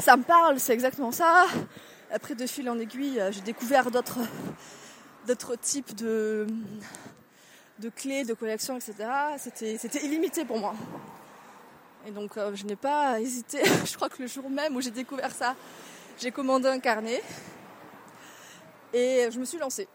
ça 0.00 0.16
me 0.16 0.24
parle, 0.24 0.58
c'est 0.58 0.74
exactement 0.74 1.12
ça. 1.12 1.46
Après, 2.14 2.36
de 2.36 2.46
fil 2.46 2.70
en 2.70 2.78
aiguille, 2.78 3.18
euh, 3.18 3.32
j'ai 3.32 3.40
découvert 3.40 3.90
d'autres, 3.90 4.20
types 5.60 5.96
de, 5.96 6.46
clés, 7.96 8.22
de 8.22 8.34
collections, 8.34 8.76
etc. 8.76 8.94
C'était, 9.36 10.04
illimité 10.04 10.44
pour 10.44 10.60
moi. 10.60 10.76
Et 12.06 12.12
donc, 12.12 12.36
euh, 12.36 12.54
je 12.54 12.66
n'ai 12.66 12.76
pas 12.76 13.20
hésité. 13.20 13.62
je 13.84 13.96
crois 13.96 14.08
que 14.08 14.22
le 14.22 14.28
jour 14.28 14.48
même 14.48 14.76
où 14.76 14.80
j'ai 14.80 14.92
découvert 14.92 15.32
ça, 15.32 15.56
j'ai 16.16 16.30
commandé 16.30 16.68
un 16.68 16.78
carnet 16.78 17.20
et 18.92 19.26
je 19.32 19.40
me 19.40 19.44
suis 19.44 19.58
lancée. 19.58 19.88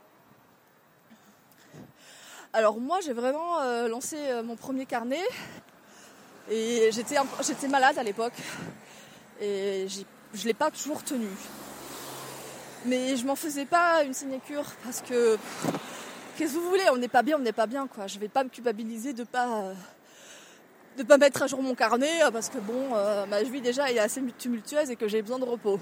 Alors 2.51 2.81
moi 2.81 2.99
j'ai 2.99 3.13
vraiment 3.13 3.61
euh, 3.61 3.87
lancé 3.87 4.17
mon 4.43 4.57
premier 4.57 4.85
carnet 4.85 5.23
et 6.49 6.89
j'étais, 6.91 7.15
j'étais 7.47 7.69
malade 7.69 7.97
à 7.97 8.03
l'époque 8.03 8.33
et 9.39 9.87
je 9.87 10.01
ne 10.41 10.43
l'ai 10.43 10.53
pas 10.53 10.69
toujours 10.69 11.01
tenu. 11.01 11.27
Mais 12.85 13.17
je 13.17 13.25
m'en 13.25 13.35
faisais 13.35 13.65
pas 13.65 14.03
une 14.03 14.13
sinécure 14.13 14.65
parce 14.83 15.01
que 15.01 15.37
qu'est-ce 16.37 16.53
que 16.53 16.59
vous 16.59 16.69
voulez, 16.69 16.89
on 16.91 16.97
n'est 16.97 17.09
pas 17.09 17.23
bien, 17.23 17.37
on 17.37 17.41
n'est 17.41 17.51
pas 17.51 17.67
bien 17.67 17.87
quoi. 17.87 18.07
Je 18.07 18.19
vais 18.19 18.29
pas 18.29 18.43
me 18.43 18.49
culpabiliser 18.49 19.13
de 19.13 19.23
pas 19.23 19.73
de 20.97 21.03
pas 21.03 21.17
mettre 21.17 21.43
à 21.43 21.47
jour 21.47 21.61
mon 21.61 21.75
carnet 21.75 22.19
parce 22.31 22.49
que 22.49 22.57
bon 22.57 22.95
euh, 22.95 23.25
ma 23.25 23.43
vie 23.43 23.61
déjà 23.61 23.91
est 23.91 23.99
assez 23.99 24.21
tumultueuse 24.37 24.89
et 24.89 24.95
que 24.95 25.07
j'ai 25.07 25.21
besoin 25.21 25.39
de 25.39 25.45
repos. 25.45 25.79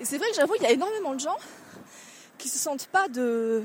Et 0.00 0.04
c'est 0.04 0.18
vrai 0.18 0.28
que 0.30 0.36
j'avoue 0.36 0.54
il 0.56 0.62
y 0.62 0.66
a 0.66 0.72
énormément 0.72 1.14
de 1.14 1.20
gens 1.20 1.36
qui 2.38 2.48
se 2.48 2.58
sentent 2.58 2.86
pas 2.86 3.08
de 3.08 3.64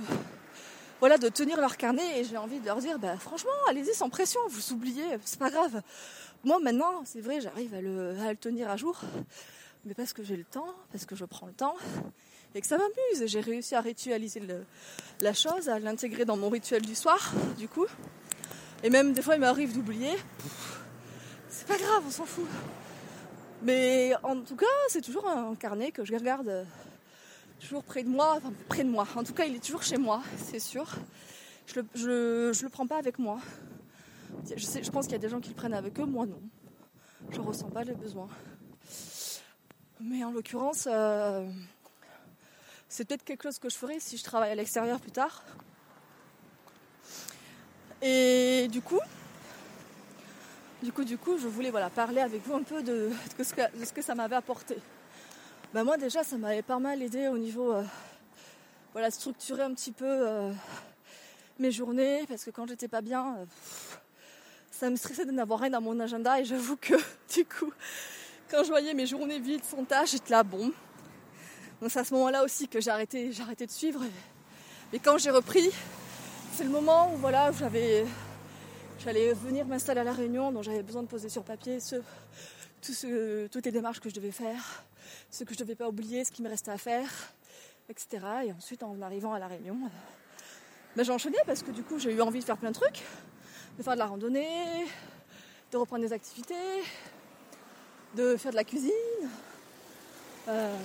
voilà, 1.01 1.17
de 1.17 1.29
tenir 1.29 1.59
leur 1.59 1.77
carnet 1.77 2.19
et 2.19 2.23
j'ai 2.23 2.37
envie 2.37 2.59
de 2.59 2.65
leur 2.67 2.77
dire, 2.77 2.99
bah, 2.99 3.17
franchement, 3.17 3.49
allez-y 3.67 3.91
sans 3.95 4.09
pression, 4.09 4.39
vous 4.49 4.71
oubliez, 4.71 5.03
c'est 5.25 5.39
pas 5.39 5.49
grave. 5.49 5.81
Moi 6.43 6.59
maintenant, 6.59 7.01
c'est 7.05 7.21
vrai, 7.21 7.41
j'arrive 7.41 7.73
à 7.73 7.81
le, 7.81 8.35
tenir 8.39 8.69
à 8.69 8.77
jour, 8.77 9.01
mais 9.85 9.93
parce 9.93 10.13
que 10.13 10.23
j'ai 10.23 10.37
le 10.37 10.43
temps, 10.43 10.73
parce 10.91 11.05
que 11.05 11.15
je 11.15 11.25
prends 11.25 11.47
le 11.47 11.53
temps 11.53 11.75
et 12.53 12.61
que 12.61 12.67
ça 12.67 12.77
m'amuse. 12.77 13.25
J'ai 13.25 13.39
réussi 13.41 13.75
à 13.75 13.81
ritualiser 13.81 14.41
la 15.21 15.33
chose, 15.33 15.69
à 15.69 15.79
l'intégrer 15.79 16.25
dans 16.25 16.37
mon 16.37 16.49
rituel 16.49 16.81
du 16.81 16.95
soir, 16.95 17.33
du 17.57 17.67
coup. 17.67 17.85
Et 18.83 18.89
même 18.89 19.13
des 19.13 19.21
fois, 19.21 19.35
il 19.35 19.41
m'arrive 19.41 19.73
d'oublier. 19.73 20.11
C'est 21.49 21.67
pas 21.67 21.77
grave, 21.77 22.03
on 22.05 22.11
s'en 22.11 22.25
fout. 22.25 22.47
Mais 23.63 24.13
en 24.23 24.41
tout 24.41 24.55
cas, 24.55 24.65
c'est 24.89 25.01
toujours 25.01 25.27
un 25.27 25.55
carnet 25.55 25.91
que 25.91 26.03
je 26.03 26.13
regarde 26.13 26.65
toujours 27.59 27.83
près 27.83 28.03
de 28.03 28.09
moi, 28.09 28.33
enfin 28.37 28.51
près 28.67 28.83
de 28.83 28.89
moi. 28.89 29.07
En 29.15 29.23
tout 29.23 29.33
cas, 29.33 29.45
il 29.45 29.55
est 29.55 29.63
toujours 29.63 29.83
chez 29.83 29.97
moi, 29.97 30.23
c'est 30.37 30.59
sûr. 30.59 30.87
Je 31.67 31.79
le, 31.79 32.51
le 32.51 32.69
prends 32.69 32.87
pas 32.87 32.97
avec 32.97 33.19
moi. 33.19 33.39
Je, 34.55 34.81
je 34.81 34.89
pense 34.89 35.05
qu'il 35.05 35.13
y 35.13 35.15
a 35.15 35.19
des 35.19 35.29
gens 35.29 35.39
qui 35.39 35.49
le 35.49 35.55
prennent 35.55 35.73
avec 35.75 35.99
eux, 35.99 36.05
moi 36.05 36.25
non. 36.25 36.41
Je 37.29 37.39
ressens 37.39 37.69
pas 37.69 37.83
les 37.83 37.93
besoins. 37.93 38.29
Mais 40.03 40.23
en 40.23 40.31
l'occurrence, 40.31 40.87
euh, 40.91 41.47
c'est 42.89 43.07
peut-être 43.07 43.23
quelque 43.23 43.43
chose 43.43 43.59
que 43.59 43.69
je 43.69 43.75
ferai 43.75 43.99
si 43.99 44.17
je 44.17 44.23
travaille 44.23 44.51
à 44.51 44.55
l'extérieur 44.55 44.99
plus 44.99 45.11
tard. 45.11 45.43
Et 48.01 48.67
du 48.69 48.81
coup, 48.81 48.99
Du 50.83 50.91
coup, 50.91 51.03
du 51.03 51.15
coup, 51.19 51.37
je 51.37 51.47
voulais 51.47 51.69
voilà, 51.69 51.91
parler 51.91 52.21
avec 52.21 52.41
vous 52.43 52.55
un 52.55 52.63
peu 52.63 52.81
de, 52.81 53.11
ce, 53.37 53.93
que, 53.93 54.01
ça 54.01 54.15
m'avait 54.15 54.35
apporté. 54.35 54.77
Ben, 55.75 55.83
moi 55.83 55.95
déjà, 55.97 56.23
ça 56.23 56.37
m'avait 56.37 56.63
pas 56.63 56.79
mal 56.79 57.03
aidé 57.03 57.27
au 57.27 57.37
niveau 57.37 57.71
euh, 57.71 57.83
voilà, 58.93 59.11
structurer 59.11 59.61
un 59.61 59.75
petit 59.75 59.91
peu 59.91 60.07
euh, 60.07 60.51
mes 61.59 61.71
journées, 61.71 62.25
parce 62.27 62.43
que 62.43 62.49
quand 62.49 62.67
j'étais 62.67 62.87
pas 62.87 63.01
bien, 63.01 63.35
euh, 63.37 63.45
ça 64.71 64.89
me 64.89 64.95
stressait 64.95 65.25
de 65.25 65.31
n'avoir 65.31 65.59
rien 65.59 65.69
dans 65.69 65.81
mon 65.81 65.99
agenda, 65.99 66.39
et 66.39 66.45
j'avoue 66.45 66.77
que 66.77 66.95
du 67.35 67.45
coup, 67.45 67.71
quand 68.51 68.63
je 68.65 68.69
voyais 68.69 68.93
mes 68.93 69.07
journées 69.07 69.39
vides, 69.39 69.63
sans 69.63 69.85
tâches, 69.85 70.11
j'étais 70.11 70.31
là, 70.31 70.43
bon. 70.43 70.73
Donc 71.79 71.89
c'est 71.89 71.99
à 71.99 72.03
ce 72.03 72.13
moment-là 72.13 72.43
aussi 72.43 72.67
que 72.67 72.81
j'ai 72.81 72.91
arrêté, 72.91 73.29
de 73.29 73.71
suivre. 73.71 74.03
Et, 74.91 74.99
quand 74.99 75.17
j'ai 75.17 75.31
repris, 75.31 75.71
c'est 76.53 76.65
le 76.65 76.69
moment 76.69 77.13
où 77.13 77.17
voilà, 77.17 77.51
j'allais 78.99 79.33
venir 79.33 79.65
m'installer 79.65 80.01
à 80.01 80.03
la 80.03 80.11
Réunion, 80.11 80.51
donc 80.51 80.63
j'avais 80.63 80.83
besoin 80.83 81.01
de 81.01 81.07
poser 81.07 81.29
sur 81.29 81.43
papier 81.43 81.77
tout 82.81 82.93
toutes 83.51 83.65
les 83.65 83.71
démarches 83.71 84.01
que 84.01 84.09
je 84.09 84.15
devais 84.15 84.31
faire, 84.31 84.83
ce 85.29 85.43
que 85.45 85.53
je 85.53 85.59
ne 85.59 85.63
devais 85.63 85.75
pas 85.75 85.87
oublier, 85.87 86.25
ce 86.25 86.31
qui 86.31 86.41
me 86.41 86.49
restait 86.49 86.71
à 86.71 86.77
faire, 86.77 87.09
etc. 87.89 88.25
Et 88.47 88.51
ensuite, 88.51 88.83
en 88.83 89.01
arrivant 89.01 89.33
à 89.33 89.39
la 89.39 89.47
Réunion, 89.47 89.77
ben, 90.95 91.03
j'ai 91.03 91.11
enchaîné 91.11 91.37
parce 91.45 91.63
que 91.63 91.71
du 91.71 91.83
coup, 91.83 91.99
j'ai 91.99 92.11
eu 92.11 92.21
envie 92.21 92.39
de 92.39 92.43
faire 92.43 92.57
plein 92.57 92.71
de 92.71 92.75
trucs, 92.75 93.03
de 93.77 93.83
faire 93.83 93.93
de 93.93 93.99
la 93.99 94.07
randonnée, 94.07 94.85
de 95.71 95.77
reprendre 95.77 96.01
des 96.01 96.11
activités, 96.11 96.55
de 98.15 98.35
faire 98.37 98.51
de 98.51 98.57
la 98.57 98.63
cuisine, 98.63 98.91
euh, 100.47 100.77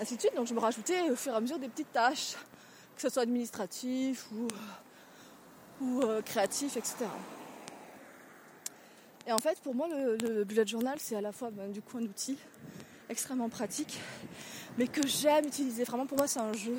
ainsi 0.00 0.16
de 0.16 0.20
suite. 0.20 0.34
Donc 0.34 0.46
je 0.46 0.54
me 0.54 0.60
rajoutais 0.60 1.10
au 1.10 1.16
fur 1.16 1.32
et 1.32 1.36
à 1.36 1.40
mesure 1.40 1.58
des 1.58 1.68
petites 1.68 1.92
tâches, 1.92 2.34
que 2.96 3.02
ce 3.02 3.08
soit 3.08 3.22
administratif 3.22 4.26
ou, 4.32 4.48
ou 5.84 6.02
euh, 6.02 6.22
créatif, 6.22 6.76
etc. 6.76 7.06
Et 9.26 9.32
en 9.32 9.38
fait, 9.38 9.58
pour 9.60 9.74
moi, 9.74 9.88
le, 9.88 10.44
bullet 10.44 10.66
journal, 10.66 10.98
c'est 10.98 11.16
à 11.16 11.20
la 11.20 11.32
fois 11.32 11.50
ben, 11.50 11.70
du 11.70 11.80
coup 11.80 11.98
un 11.98 12.02
outil 12.02 12.36
extrêmement 13.08 13.48
pratique, 13.48 13.98
mais 14.78 14.86
que 14.86 15.06
j'aime 15.06 15.46
utiliser. 15.46 15.84
Vraiment, 15.84 16.06
pour 16.06 16.18
moi, 16.18 16.26
c'est 16.26 16.40
un 16.40 16.52
jeu. 16.52 16.78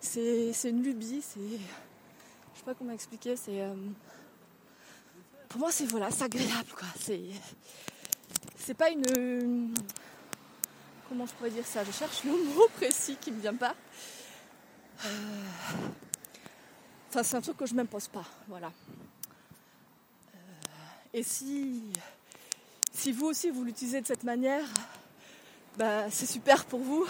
C'est 0.00 0.52
une 0.64 0.82
lubie. 0.82 1.22
C'est, 1.22 1.40
je 1.40 2.58
sais 2.58 2.64
pas 2.64 2.74
comment 2.74 2.92
expliquer. 2.92 3.36
C'est, 3.36 3.60
euh, 3.60 3.74
pour 5.48 5.60
moi, 5.60 5.70
c'est 5.70 5.84
voilà, 5.84 6.10
c'est 6.10 6.24
agréable, 6.24 6.70
quoi. 6.74 6.88
C'est, 6.98 7.20
c'est 8.70 8.74
pas 8.74 8.90
une, 8.90 9.74
comment 11.08 11.26
je 11.26 11.32
pourrais 11.32 11.50
dire 11.50 11.66
ça? 11.66 11.82
Je 11.82 11.90
cherche 11.90 12.22
le 12.22 12.30
mot 12.54 12.68
précis 12.76 13.16
qui 13.20 13.32
me 13.32 13.40
vient 13.40 13.56
pas. 13.56 13.74
Euh, 15.04 15.08
enfin, 17.08 17.24
c'est 17.24 17.34
un 17.34 17.40
truc 17.40 17.56
que 17.56 17.66
je 17.66 17.74
m'impose 17.74 18.06
pas, 18.06 18.24
voilà. 18.46 18.70
Euh, 20.34 20.38
et 21.14 21.24
si, 21.24 21.82
si 22.92 23.10
vous 23.10 23.26
aussi 23.26 23.50
vous 23.50 23.64
l'utilisez 23.64 24.02
de 24.02 24.06
cette 24.06 24.22
manière, 24.22 24.68
bah, 25.76 26.08
c'est 26.08 26.26
super 26.26 26.64
pour 26.64 26.78
vous. 26.78 27.08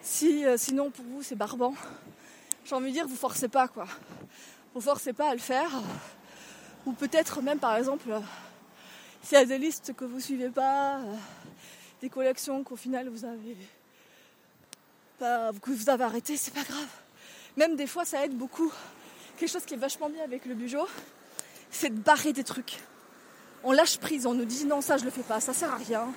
Si, 0.00 0.44
euh, 0.44 0.56
sinon 0.56 0.92
pour 0.92 1.04
vous 1.06 1.24
c'est 1.24 1.34
barbant, 1.34 1.74
j'ai 2.64 2.76
envie 2.76 2.90
de 2.90 2.92
dire 2.92 3.08
vous 3.08 3.16
forcez 3.16 3.48
pas 3.48 3.66
quoi. 3.66 3.88
Vous 4.74 4.80
forcez 4.80 5.12
pas 5.12 5.30
à 5.30 5.34
le 5.34 5.40
faire. 5.40 5.72
Ou 6.86 6.92
peut-être 6.92 7.42
même 7.42 7.58
par 7.58 7.74
exemple 7.74 8.08
s'il 9.22 9.38
y 9.38 9.40
a 9.40 9.44
des 9.44 9.58
listes 9.58 9.94
que 9.94 10.04
vous 10.04 10.20
suivez 10.20 10.50
pas, 10.50 10.98
euh, 10.98 11.14
des 12.00 12.08
collections 12.08 12.62
qu'au 12.64 12.76
final 12.76 13.08
vous 13.08 13.24
avez 13.24 13.56
pas, 15.18 15.52
que 15.62 15.70
vous 15.70 15.88
avez 15.88 16.04
arrêté, 16.04 16.36
c'est 16.36 16.52
pas 16.52 16.64
grave. 16.64 16.88
Même 17.56 17.76
des 17.76 17.86
fois, 17.86 18.04
ça 18.04 18.24
aide 18.24 18.36
beaucoup. 18.36 18.72
Quelque 19.36 19.50
chose 19.50 19.64
qui 19.64 19.74
est 19.74 19.78
vachement 19.78 20.08
bien 20.08 20.24
avec 20.24 20.46
le 20.46 20.54
bujo, 20.54 20.86
c'est 21.70 21.90
de 21.90 22.00
barrer 22.00 22.32
des 22.32 22.44
trucs. 22.44 22.80
On 23.64 23.72
lâche 23.72 23.98
prise, 23.98 24.26
on 24.26 24.34
nous 24.34 24.44
dit 24.44 24.64
non, 24.64 24.80
ça 24.80 24.96
je 24.96 25.04
le 25.04 25.10
fais 25.10 25.22
pas, 25.22 25.40
ça 25.40 25.52
sert 25.52 25.72
à 25.72 25.76
rien. 25.76 26.08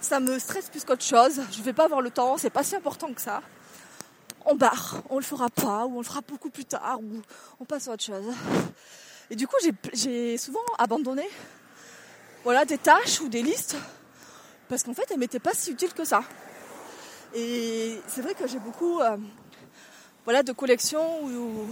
Ça 0.00 0.20
me 0.20 0.38
stresse 0.38 0.68
plus 0.70 0.84
qu'autre 0.84 1.04
chose. 1.04 1.40
Je 1.52 1.62
vais 1.62 1.72
pas 1.72 1.84
avoir 1.84 2.00
le 2.00 2.10
temps, 2.10 2.36
c'est 2.38 2.50
pas 2.50 2.62
si 2.62 2.74
important 2.74 3.12
que 3.12 3.20
ça. 3.20 3.42
On 4.46 4.54
barre, 4.54 5.02
on 5.10 5.18
le 5.18 5.24
fera 5.24 5.50
pas, 5.50 5.84
ou 5.86 5.96
on 5.96 5.98
le 5.98 6.04
fera 6.04 6.22
beaucoup 6.22 6.50
plus 6.50 6.64
tard, 6.64 7.00
ou 7.00 7.22
on 7.60 7.64
passe 7.64 7.88
à 7.88 7.92
autre 7.92 8.04
chose. 8.04 8.32
Et 9.30 9.36
du 9.36 9.46
coup, 9.46 9.56
j'ai 9.92 10.38
souvent 10.38 10.60
abandonné 10.78 11.28
voilà, 12.48 12.64
des 12.64 12.78
tâches 12.78 13.20
ou 13.20 13.28
des 13.28 13.42
listes, 13.42 13.76
parce 14.70 14.82
qu'en 14.82 14.94
fait, 14.94 15.04
elles 15.10 15.18
m'étaient 15.18 15.38
pas 15.38 15.52
si 15.52 15.70
utiles 15.70 15.92
que 15.92 16.06
ça. 16.06 16.24
Et 17.34 18.00
c'est 18.06 18.22
vrai 18.22 18.32
que 18.32 18.46
j'ai 18.46 18.58
beaucoup 18.58 19.02
euh, 19.02 19.18
de 20.42 20.52
collections 20.52 21.24
ou 21.24 21.68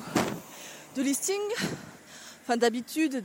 de 0.94 1.00
listings, 1.00 1.54
enfin 2.42 2.58
d'habitude 2.58 3.22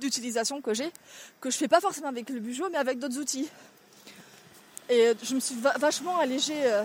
d'utilisation 0.00 0.62
que 0.62 0.72
j'ai, 0.72 0.90
que 1.38 1.50
je 1.50 1.58
fais 1.58 1.68
pas 1.68 1.82
forcément 1.82 2.08
avec 2.08 2.30
le 2.30 2.40
bujo, 2.40 2.66
mais 2.72 2.78
avec 2.78 2.98
d'autres 2.98 3.18
outils. 3.18 3.50
Et 4.88 5.12
je 5.22 5.34
me 5.34 5.40
suis 5.40 5.56
vachement 5.78 6.18
allégé 6.18 6.54
euh, 6.64 6.82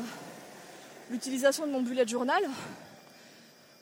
l'utilisation 1.10 1.66
de 1.66 1.72
mon 1.72 1.84
bullet 1.84 2.06
journal. 2.06 2.44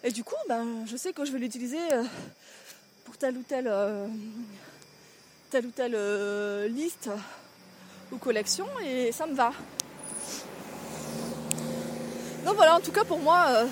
Et 0.03 0.11
du 0.11 0.23
coup, 0.23 0.35
ben, 0.47 0.85
je 0.85 0.95
sais 0.95 1.11
que 1.11 1.25
je 1.25 1.31
vais 1.31 1.39
l'utiliser 1.39 1.81
euh, 1.91 2.03
pour 3.03 3.17
tel 3.17 3.35
ou 3.35 3.41
tel 3.41 3.67
telle 5.49 5.65
ou 5.65 5.71
telle 5.71 5.95
euh, 5.95 6.67
liste 6.67 7.09
ou 8.11 8.17
collection 8.17 8.67
et 8.83 9.11
ça 9.11 9.25
me 9.25 9.35
va. 9.35 9.51
Donc 12.45 12.55
voilà, 12.55 12.75
en 12.75 12.79
tout 12.79 12.91
cas 12.91 13.03
pour 13.03 13.19
moi, 13.19 13.45
euh, 13.49 13.65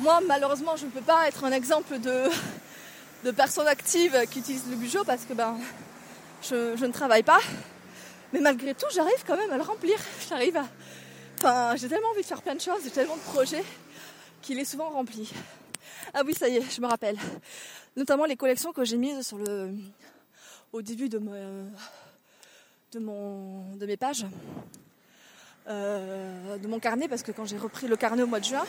moi 0.00 0.20
malheureusement 0.26 0.76
je 0.76 0.86
ne 0.86 0.90
peux 0.90 1.00
pas 1.00 1.28
être 1.28 1.44
un 1.44 1.52
exemple 1.52 1.98
de, 1.98 2.24
de 3.24 3.30
personne 3.30 3.66
active 3.66 4.18
qui 4.30 4.40
utilise 4.40 4.64
le 4.70 4.76
bujo 4.76 5.04
parce 5.04 5.24
que 5.24 5.34
ben 5.34 5.58
je, 6.42 6.84
ne 6.84 6.92
travaille 6.92 7.22
pas. 7.22 7.40
Mais 8.32 8.40
malgré 8.40 8.74
tout, 8.74 8.86
j'arrive 8.92 9.24
quand 9.26 9.36
même 9.36 9.50
à 9.50 9.56
le 9.56 9.62
remplir. 9.62 9.98
J'arrive 10.28 10.56
à. 10.56 10.66
Enfin, 11.38 11.76
j'ai 11.76 11.88
tellement 11.88 12.08
envie 12.08 12.22
de 12.22 12.26
faire 12.26 12.42
plein 12.42 12.54
de 12.54 12.60
choses, 12.60 12.80
j'ai 12.84 12.90
tellement 12.90 13.16
de 13.16 13.20
projets 13.20 13.64
qu'il 14.42 14.58
est 14.58 14.64
souvent 14.64 14.90
rempli. 14.90 15.30
Ah 16.12 16.22
oui, 16.26 16.34
ça 16.34 16.48
y 16.48 16.56
est, 16.56 16.70
je 16.70 16.80
me 16.80 16.86
rappelle. 16.86 17.16
Notamment 17.96 18.24
les 18.24 18.36
collections 18.36 18.72
que 18.72 18.84
j'ai 18.84 18.96
mises 18.96 19.26
sur 19.26 19.38
le, 19.38 19.70
au 20.72 20.82
début 20.82 21.08
de, 21.08 21.18
mes 21.18 21.30
pages, 23.96 24.26
euh, 25.66 26.58
de 26.58 26.68
mon 26.68 26.78
carnet, 26.78 27.08
parce 27.08 27.22
que 27.22 27.32
quand 27.32 27.46
j'ai 27.46 27.58
repris 27.58 27.86
le 27.86 27.96
carnet 27.96 28.22
au 28.22 28.26
mois 28.26 28.40
de 28.40 28.44
juin, 28.44 28.64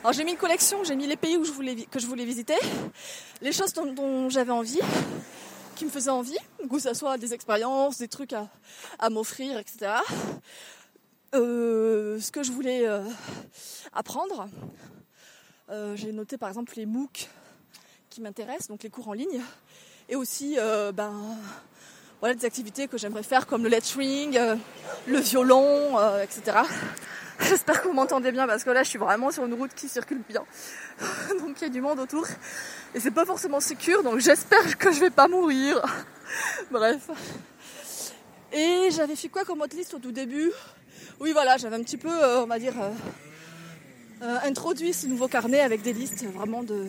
alors 0.00 0.12
j'ai 0.12 0.24
mis 0.24 0.32
une 0.32 0.38
collection, 0.38 0.84
j'ai 0.84 0.96
mis 0.96 1.06
les 1.06 1.16
pays 1.16 1.38
que 1.90 1.98
je 1.98 2.06
voulais 2.06 2.24
visiter, 2.24 2.56
les 3.40 3.52
choses 3.52 3.72
dont, 3.72 4.28
j'avais 4.28 4.52
envie, 4.52 4.80
qui 5.76 5.84
me 5.84 5.90
faisaient 5.90 6.10
envie, 6.10 6.36
que 6.70 6.78
ce 6.78 6.94
soit 6.94 7.18
des 7.18 7.32
expériences, 7.32 7.98
des 7.98 8.08
trucs 8.08 8.32
à, 8.32 8.48
à 8.98 9.10
m'offrir, 9.10 9.58
etc. 9.58 9.92
Euh, 11.34 12.20
ce 12.20 12.30
que 12.30 12.44
je 12.44 12.52
voulais 12.52 12.86
euh, 12.86 13.02
apprendre. 13.92 14.48
j'ai 15.94 16.12
noté 16.12 16.38
par 16.38 16.48
exemple 16.48 16.74
les 16.76 16.86
MOOC 16.86 17.28
qui 18.10 18.20
m'intéressent, 18.20 18.68
donc 18.68 18.82
les 18.82 18.90
cours 18.90 19.08
en 19.08 19.14
ligne 19.14 19.42
et 20.08 20.16
aussi 20.16 20.56
euh, 20.58 20.92
ben, 20.92 21.12
voilà, 22.20 22.34
des 22.34 22.44
activités 22.44 22.88
que 22.88 22.98
j'aimerais 22.98 23.22
faire 23.22 23.46
comme 23.46 23.62
le 23.62 23.68
lettering, 23.68 24.36
euh, 24.36 24.56
le 25.06 25.18
violon, 25.18 25.98
euh, 25.98 26.22
etc. 26.22 26.58
J'espère 27.40 27.82
que 27.82 27.88
vous 27.88 27.94
m'entendez 27.94 28.30
bien 28.30 28.46
parce 28.46 28.62
que 28.62 28.70
là 28.70 28.82
je 28.82 28.88
suis 28.90 28.98
vraiment 28.98 29.30
sur 29.30 29.44
une 29.44 29.54
route 29.54 29.74
qui 29.74 29.88
circule 29.88 30.22
bien. 30.28 30.44
donc 31.40 31.60
il 31.60 31.62
y 31.62 31.66
a 31.66 31.68
du 31.68 31.80
monde 31.80 31.98
autour. 31.98 32.26
Et 32.94 33.00
c'est 33.00 33.10
pas 33.10 33.24
forcément 33.24 33.60
sécure, 33.60 34.02
donc 34.02 34.20
j'espère 34.20 34.78
que 34.78 34.92
je 34.92 35.00
vais 35.00 35.10
pas 35.10 35.26
mourir. 35.26 35.82
Bref. 36.70 37.10
Et 38.52 38.88
j'avais 38.92 39.16
fait 39.16 39.28
quoi 39.28 39.44
comme 39.44 39.62
autre 39.62 39.76
liste 39.76 39.94
au 39.94 39.98
tout 39.98 40.12
début? 40.12 40.52
Oui 41.18 41.32
voilà, 41.32 41.56
j'avais 41.56 41.76
un 41.76 41.82
petit 41.82 41.96
peu, 41.96 42.10
on 42.38 42.46
va 42.46 42.58
dire, 42.58 42.74
introduit 44.20 44.92
ce 44.92 45.06
nouveau 45.06 45.28
carnet 45.28 45.60
avec 45.60 45.82
des 45.82 45.92
listes 45.92 46.24
vraiment 46.24 46.62
de, 46.62 46.88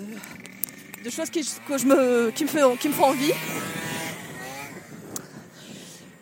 de 1.06 1.12
choses 1.12 1.30
qui, 1.30 1.42
me, 1.86 2.32
qui, 2.32 2.46
me 2.46 2.50
fait, 2.50 2.78
qui 2.80 2.88
me 2.88 2.94
font 2.94 3.06
envie. 3.06 3.32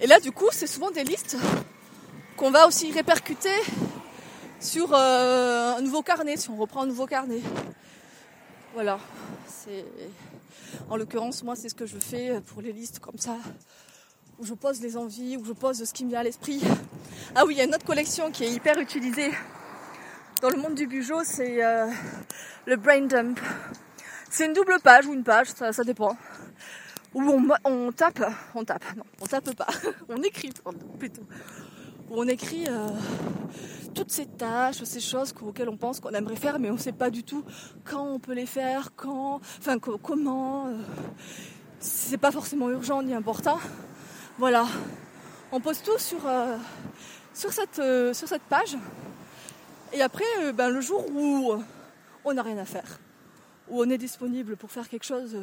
Et 0.01 0.07
là, 0.07 0.19
du 0.19 0.33
coup, 0.33 0.49
c'est 0.51 0.67
souvent 0.67 0.91
des 0.91 1.05
listes 1.05 1.37
qu'on 2.35 2.51
va 2.51 2.67
aussi 2.67 2.91
répercuter 2.91 3.55
sur 4.59 4.93
euh, 4.93 5.77
un 5.77 5.81
nouveau 5.81 6.01
carnet, 6.01 6.35
si 6.35 6.49
on 6.49 6.57
reprend 6.57 6.81
un 6.81 6.87
nouveau 6.87 7.05
carnet. 7.05 7.39
Voilà. 8.73 8.99
En 10.89 10.97
l'occurrence, 10.97 11.43
moi, 11.43 11.55
c'est 11.55 11.69
ce 11.69 11.75
que 11.75 11.85
je 11.85 11.97
fais 11.97 12.41
pour 12.41 12.61
les 12.61 12.73
listes 12.73 12.99
comme 12.99 13.17
ça, 13.17 13.37
où 14.37 14.45
je 14.45 14.53
pose 14.53 14.81
les 14.81 14.97
envies, 14.97 15.37
où 15.37 15.45
je 15.45 15.53
pose 15.53 15.81
ce 15.81 15.93
qui 15.93 16.03
me 16.03 16.09
vient 16.09 16.19
à 16.19 16.23
l'esprit. 16.23 16.61
Ah 17.35 17.45
oui, 17.45 17.53
il 17.53 17.57
y 17.59 17.61
a 17.61 17.63
une 17.63 17.73
autre 17.73 17.85
collection 17.85 18.31
qui 18.31 18.43
est 18.43 18.51
hyper 18.51 18.77
utilisée 18.79 19.31
dans 20.41 20.49
le 20.49 20.57
monde 20.57 20.75
du 20.75 20.87
bujo, 20.87 21.23
c'est 21.23 21.63
euh, 21.63 21.87
le 22.65 22.75
brain 22.75 23.03
dump. 23.03 23.39
C'est 24.35 24.47
une 24.47 24.53
double 24.53 24.79
page 24.83 25.05
ou 25.05 25.13
une 25.13 25.23
page, 25.23 25.49
ça, 25.49 25.83
dépend. 25.83 26.17
Où 27.13 27.21
on, 27.21 27.91
tape, 27.91 28.23
on 28.55 28.65
tape, 28.65 28.83
non, 28.97 29.03
on 29.21 29.27
tape 29.27 29.55
pas, 29.55 29.67
on 30.09 30.19
écrit 30.23 30.49
plutôt. 30.97 31.21
Où 32.09 32.19
on 32.19 32.27
écrit 32.27 32.65
euh, 32.67 32.87
toutes 33.93 34.09
ces 34.09 34.25
tâches, 34.25 34.81
ces 34.85 35.01
choses 35.01 35.35
auxquelles 35.39 35.69
on 35.69 35.77
pense 35.77 35.99
qu'on 35.99 36.09
aimerait 36.09 36.35
faire, 36.35 36.57
mais 36.57 36.71
on 36.71 36.73
ne 36.73 36.79
sait 36.79 36.93
pas 36.93 37.11
du 37.11 37.23
tout 37.23 37.45
quand 37.83 38.03
on 38.03 38.17
peut 38.17 38.33
les 38.33 38.47
faire, 38.47 38.89
quand, 38.95 39.39
enfin 39.59 39.77
comment. 39.77 40.65
Euh. 40.65 40.79
c'est 41.79 42.17
pas 42.17 42.31
forcément 42.31 42.71
urgent 42.71 43.03
ni 43.03 43.13
important. 43.13 43.59
Voilà, 44.39 44.65
on 45.51 45.59
pose 45.59 45.79
tout 45.83 45.99
sur, 45.99 46.21
sur, 47.35 47.53
cette, 47.53 47.75
sur 48.15 48.27
cette 48.27 48.41
page. 48.49 48.77
Et 49.93 50.01
après, 50.01 50.25
ben, 50.55 50.69
le 50.69 50.81
jour 50.81 51.05
où 51.13 51.53
on 52.25 52.33
n'a 52.33 52.41
rien 52.41 52.57
à 52.57 52.65
faire, 52.65 52.97
où 53.73 53.81
on 53.81 53.89
est 53.89 53.97
disponible 53.97 54.55
pour 54.55 54.71
faire 54.71 54.87
quelque 54.87 55.03
chose 55.03 55.35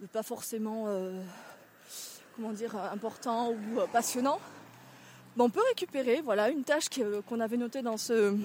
de 0.00 0.06
pas 0.06 0.22
forcément 0.22 0.86
comment 2.36 2.52
dire, 2.52 2.74
important 2.92 3.52
ou 3.52 3.80
passionnant, 3.92 4.40
ben, 5.36 5.44
on 5.44 5.50
peut 5.50 5.62
récupérer 5.68 6.22
voilà, 6.22 6.48
une 6.48 6.64
tâche 6.64 6.86
qu'on 7.28 7.40
avait 7.40 7.56
notée 7.56 7.82
dans, 7.82 7.96
ce, 7.96 8.36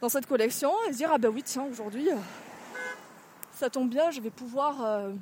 dans 0.00 0.08
cette 0.08 0.26
collection 0.26 0.72
et 0.88 0.92
se 0.92 0.98
dire 0.98 1.10
ah 1.12 1.18
ben 1.18 1.28
oui 1.28 1.42
tiens 1.44 1.64
aujourd'hui 1.70 2.08
ça 3.58 3.68
tombe 3.68 3.90
bien, 3.90 4.12
je 4.12 4.20
vais 4.20 4.30
pouvoir 4.30 4.84
euh, 4.84 5.12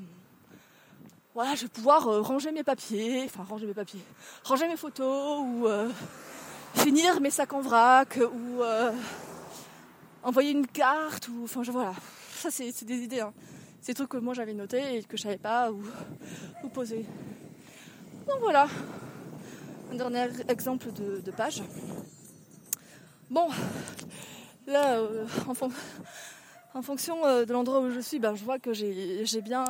voilà, 1.34 1.54
je 1.54 1.62
vais 1.62 1.68
pouvoir 1.68 2.06
euh, 2.06 2.20
ranger 2.20 2.52
mes 2.52 2.62
papiers, 2.62 3.22
enfin 3.24 3.44
ranger 3.44 3.66
mes 3.66 3.72
papiers, 3.72 4.02
ranger 4.44 4.68
mes 4.68 4.76
photos 4.76 5.42
ou 5.42 5.66
euh, 5.66 5.88
finir 6.74 7.18
mes 7.22 7.30
sacs 7.30 7.54
en 7.54 7.62
vrac 7.62 8.18
ou 8.20 8.62
envoyer 10.22 10.50
une 10.50 10.66
carte 10.66 11.28
ou 11.28 11.44
enfin 11.44 11.62
je 11.62 11.72
voilà. 11.72 11.94
C'est 12.50 12.84
des 12.84 12.98
idées 12.98 13.20
hein. 13.20 13.32
C'est 13.80 13.92
des 13.92 13.96
trucs 13.96 14.10
que 14.10 14.16
moi 14.16 14.34
j'avais 14.34 14.54
notés 14.54 14.96
et 14.96 15.02
que 15.04 15.16
je 15.16 15.22
savais 15.22 15.38
pas 15.38 15.70
où, 15.70 15.82
poser. 16.68 17.06
Donc 18.26 18.40
voilà. 18.40 18.68
Un 19.92 19.94
dernier 19.94 20.26
exemple 20.48 20.90
de, 20.92 21.30
page. 21.30 21.62
Bon, 23.30 23.48
là, 24.66 25.00
en 25.46 25.54
fond 25.54 25.70
en 26.76 26.82
fonction 26.82 27.24
euh, 27.24 27.46
de 27.46 27.52
l'endroit 27.52 27.80
où 27.80 27.90
je 27.90 28.00
suis, 28.00 28.18
ben, 28.18 28.34
je 28.34 28.44
vois 28.44 28.58
que 28.58 28.74
j'ai 28.74 29.40
bien 29.40 29.64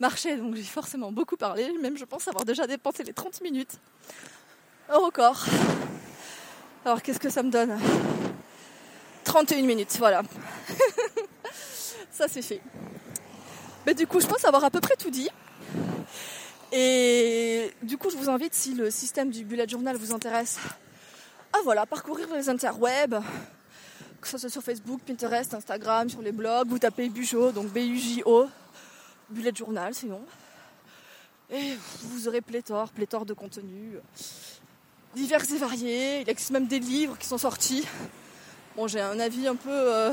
marché, 0.00 0.36
donc 0.36 0.56
j'ai 0.56 0.62
forcément 0.62 1.12
beaucoup 1.12 1.36
parlé. 1.36 1.70
Même 1.80 1.96
je 1.96 2.04
pense 2.04 2.26
avoir 2.26 2.44
déjà 2.44 2.66
dépensé 2.66 3.04
les 3.04 3.12
30 3.12 3.40
minutes 3.42 3.78
au 4.92 4.98
record. 5.00 5.44
Alors 6.84 7.02
qu'est-ce 7.02 7.20
que 7.20 7.30
ça 7.30 7.42
me 7.42 7.50
donne? 7.50 7.78
31 9.24 9.62
minutes, 9.62 9.96
voilà. 9.98 10.22
ça 12.14 12.28
c'est 12.28 12.42
fait. 12.42 12.60
Mais 13.86 13.94
du 13.94 14.06
coup, 14.06 14.20
je 14.20 14.26
pense 14.26 14.44
avoir 14.44 14.64
à 14.64 14.70
peu 14.70 14.80
près 14.80 14.96
tout 14.96 15.10
dit. 15.10 15.28
Et 16.72 17.70
du 17.82 17.98
coup, 17.98 18.08
je 18.10 18.16
vous 18.16 18.30
invite, 18.30 18.54
si 18.54 18.74
le 18.74 18.90
système 18.90 19.30
du 19.30 19.44
bullet 19.44 19.68
journal 19.68 19.96
vous 19.96 20.12
intéresse, 20.12 20.58
à 21.52 21.58
voilà, 21.62 21.86
parcourir 21.86 22.26
les 22.34 22.48
interwebs, 22.48 23.20
que 24.20 24.28
ce 24.28 24.38
soit 24.38 24.48
sur 24.48 24.62
Facebook, 24.62 25.00
Pinterest, 25.06 25.52
Instagram, 25.54 26.08
sur 26.08 26.22
les 26.22 26.32
blogs, 26.32 26.68
vous 26.68 26.78
tapez 26.78 27.08
Bujo, 27.08 27.52
donc 27.52 27.66
B-U-J-O, 27.68 28.46
bullet 29.28 29.52
journal 29.54 29.94
sinon. 29.94 30.22
Et 31.50 31.74
vous 32.02 32.26
aurez 32.26 32.40
pléthore, 32.40 32.90
pléthore 32.90 33.26
de 33.26 33.34
contenus 33.34 33.98
divers 35.14 35.44
et 35.52 35.58
variés. 35.58 36.20
Il 36.22 36.30
existe 36.30 36.50
même 36.50 36.66
des 36.66 36.78
livres 36.78 37.18
qui 37.18 37.26
sont 37.26 37.38
sortis. 37.38 37.86
Bon, 38.76 38.88
j'ai 38.88 39.00
un 39.00 39.20
avis 39.20 39.46
un 39.46 39.56
peu 39.56 39.70
euh, 39.70 40.12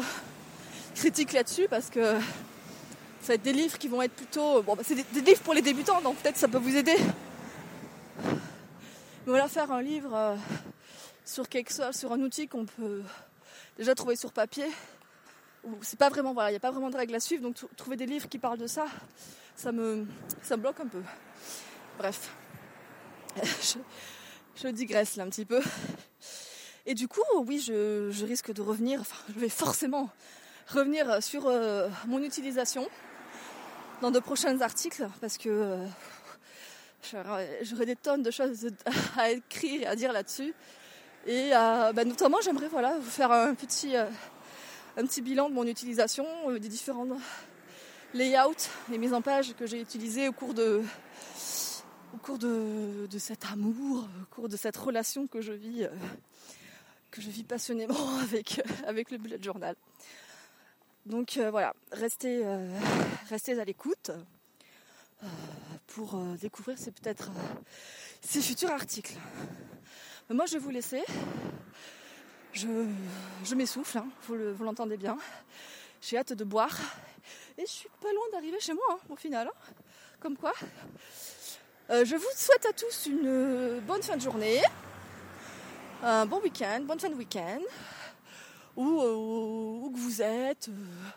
critique 0.96 1.34
là-dessus 1.34 1.68
parce 1.70 1.90
que 1.90 2.20
ça 3.22 3.28
va 3.30 3.34
être 3.36 3.44
des 3.44 3.54
livres 3.54 3.78
qui 3.78 3.88
vont 3.88 4.02
être 4.02 4.14
plutôt. 4.14 4.64
Bon, 4.64 4.76
bah, 4.76 4.84
c'est 4.86 4.96
des, 4.96 5.22
livres 5.22 5.42
pour 5.42 5.54
les 5.54 5.62
débutants, 5.62 6.02
donc 6.02 6.18
peut-être 6.18 6.38
ça 6.38 6.48
peut 6.48 6.58
vous 6.58 6.76
aider. 6.76 6.96
Mais 8.24 9.28
voilà, 9.28 9.48
faire 9.48 9.72
un 9.72 9.82
livre 9.82 10.16
euh, 10.16 10.36
sur 11.26 11.48
quelque 11.48 11.72
chose, 11.72 11.96
sur 11.96 12.12
un 12.12 12.20
outil 12.22 12.48
qu'on 12.48 12.66
peut 12.66 13.04
déjà 13.78 13.94
trouver 13.94 14.16
sur 14.16 14.32
papier. 14.32 14.66
C'est 15.82 16.00
pas 16.00 16.10
vraiment, 16.10 16.34
voilà, 16.34 16.50
il 16.50 16.54
n'y 16.54 16.58
a 16.58 16.60
pas 16.60 16.72
vraiment 16.72 16.90
de 16.90 16.98
règles 16.98 17.14
à 17.14 17.20
suivre, 17.20 17.44
donc 17.44 17.56
trouver 17.78 17.96
des 17.96 18.08
livres 18.08 18.28
qui 18.28 18.40
parlent 18.40 18.58
de 18.58 18.66
ça, 18.66 18.88
ça 19.56 19.72
me, 19.72 20.08
bloque 20.58 20.80
un 20.80 20.88
peu. 20.88 21.02
Bref, 22.00 22.32
je, 24.56 24.68
digresse 24.70 25.18
là 25.18 25.24
un 25.24 25.30
petit 25.30 25.46
peu. 25.46 25.62
Et 26.88 26.96
du 26.96 27.08
coup, 27.08 27.22
oui, 27.46 27.60
je, 27.60 28.26
risque 28.26 28.52
de 28.52 28.62
revenir, 28.64 29.02
enfin, 29.02 29.18
je 29.34 29.40
vais 29.40 29.50
forcément 29.50 30.10
revenir 30.72 31.22
sur 31.22 31.48
euh, 31.48 31.90
mon 32.08 32.22
utilisation 32.22 32.88
dans 34.02 34.12
de 34.12 34.20
prochains 34.20 34.62
articles 34.62 35.08
parce 35.20 35.38
que 35.38 35.50
euh, 35.50 35.86
j'aurais 37.64 37.86
des 37.86 37.96
tonnes 37.96 38.24
de 38.24 38.32
choses 38.32 38.70
à 39.18 39.32
écrire 39.32 39.82
et 39.82 39.86
à 39.86 39.96
dire 39.96 40.14
là-dessus. 40.14 40.54
Et 41.28 41.52
euh, 41.54 41.94
bah, 41.94 42.06
notamment, 42.06 42.38
j'aimerais 42.42 42.70
voilà, 42.70 42.98
vous 42.98 43.10
faire 43.10 43.32
un 43.32 43.54
petit, 43.54 43.96
un 43.96 45.06
petit 45.06 45.22
bilan 45.22 45.50
de 45.50 45.54
mon 45.54 45.68
utilisation, 45.68 46.26
des 46.52 46.70
différents 46.70 47.08
layouts 48.14 48.70
et 48.92 48.98
mises 48.98 49.14
en 49.14 49.22
page 49.22 49.54
que 49.56 49.68
j'ai 49.68 49.80
utilisés 49.82 50.30
au 50.30 50.32
cours 50.32 50.54
de, 50.54 50.82
au 52.14 52.18
cours 52.18 52.40
de, 52.40 53.08
de, 53.08 53.20
cet 53.20 53.46
amour, 53.46 54.08
au 54.22 54.34
cours 54.34 54.50
de 54.50 54.58
cette 54.58 54.78
relation 54.78 55.28
que 55.28 55.42
je 55.42 55.54
vis, 55.54 55.88
que 57.12 57.22
je 57.22 57.30
vis 57.30 57.44
passionnément 57.44 58.18
avec, 58.24 58.62
avec 58.88 59.12
le 59.12 59.18
bullet 59.18 59.42
journal. 59.42 59.76
Donc 61.06 61.38
voilà, 61.38 61.74
restez, 61.92 62.44
restez 63.30 63.60
à 63.60 63.66
l'écoute 63.66 64.12
pour 65.88 66.18
découvrir 66.40 66.78
ces 66.78 66.92
peut-être 66.92 67.32
ces 68.22 68.42
futurs 68.42 68.72
articles 68.72 69.18
moi, 70.34 70.46
je 70.46 70.54
vais 70.54 70.60
vous 70.60 70.70
laisser. 70.70 71.04
Je, 72.54 73.56
m'essouffle, 73.56 73.98
hein, 73.98 74.08
vous 74.28 74.64
l'entendez 74.64 74.98
bien. 74.98 75.18
J'ai 76.02 76.18
hâte 76.18 76.34
de 76.34 76.44
boire. 76.44 76.78
Et 77.58 77.66
je 77.66 77.72
suis 77.72 77.90
pas 78.02 78.12
loin 78.14 78.24
d'arriver 78.32 78.60
chez 78.60 78.74
moi, 78.74 78.84
hein, 78.92 79.00
au 79.10 79.16
final. 79.16 79.48
Hein. 79.48 79.74
Comme 80.20 80.38
quoi. 80.38 80.54
Euh, 81.90 82.06
je 82.06 82.16
vous 82.16 82.28
souhaite 82.36 82.66
à 82.66 82.74
tous 82.74 83.08
une 83.08 83.80
bonne 83.82 84.02
fin 84.02 84.16
de 84.16 84.22
journée. 84.22 84.62
Un 86.04 86.26
bon 86.26 86.40
week-end, 86.40 86.82
bonne 86.84 87.00
fin 87.00 87.10
de 87.10 87.16
week-end. 87.16 87.60
Où, 88.78 89.02
euh, 89.02 89.16
où, 89.16 89.92
que 89.92 89.98
vous 89.98 90.22
êtes, 90.22 90.70
euh, 90.70 91.10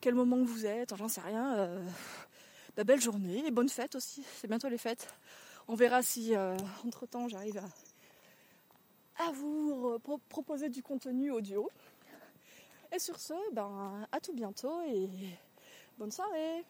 quel 0.00 0.14
moment 0.14 0.36
que 0.38 0.48
vous 0.48 0.66
êtes, 0.66 0.94
j'en 0.96 1.08
sais 1.08 1.20
rien. 1.20 1.68
Bah, 2.76 2.84
belle 2.84 3.00
journée 3.00 3.46
et 3.46 3.50
bonne 3.50 3.68
fête 3.68 3.94
aussi. 3.94 4.24
C'est 4.40 4.48
bientôt 4.48 4.68
les 4.68 4.78
fêtes. 4.78 5.08
On 5.68 5.74
verra 5.74 6.02
si 6.02 6.34
entre 6.84 7.06
temps 7.06 7.28
j'arrive 7.28 7.58
à 7.58 7.64
à 9.18 9.30
vous 9.30 9.98
proposer 10.28 10.68
du 10.68 10.82
contenu 10.82 11.30
audio. 11.30 11.70
Et 12.92 12.98
sur 12.98 13.18
ce, 13.18 13.34
ben, 13.52 14.06
à 14.10 14.20
tout 14.20 14.32
bientôt 14.32 14.82
et 14.82 15.08
bonne 15.98 16.10
soirée 16.10 16.64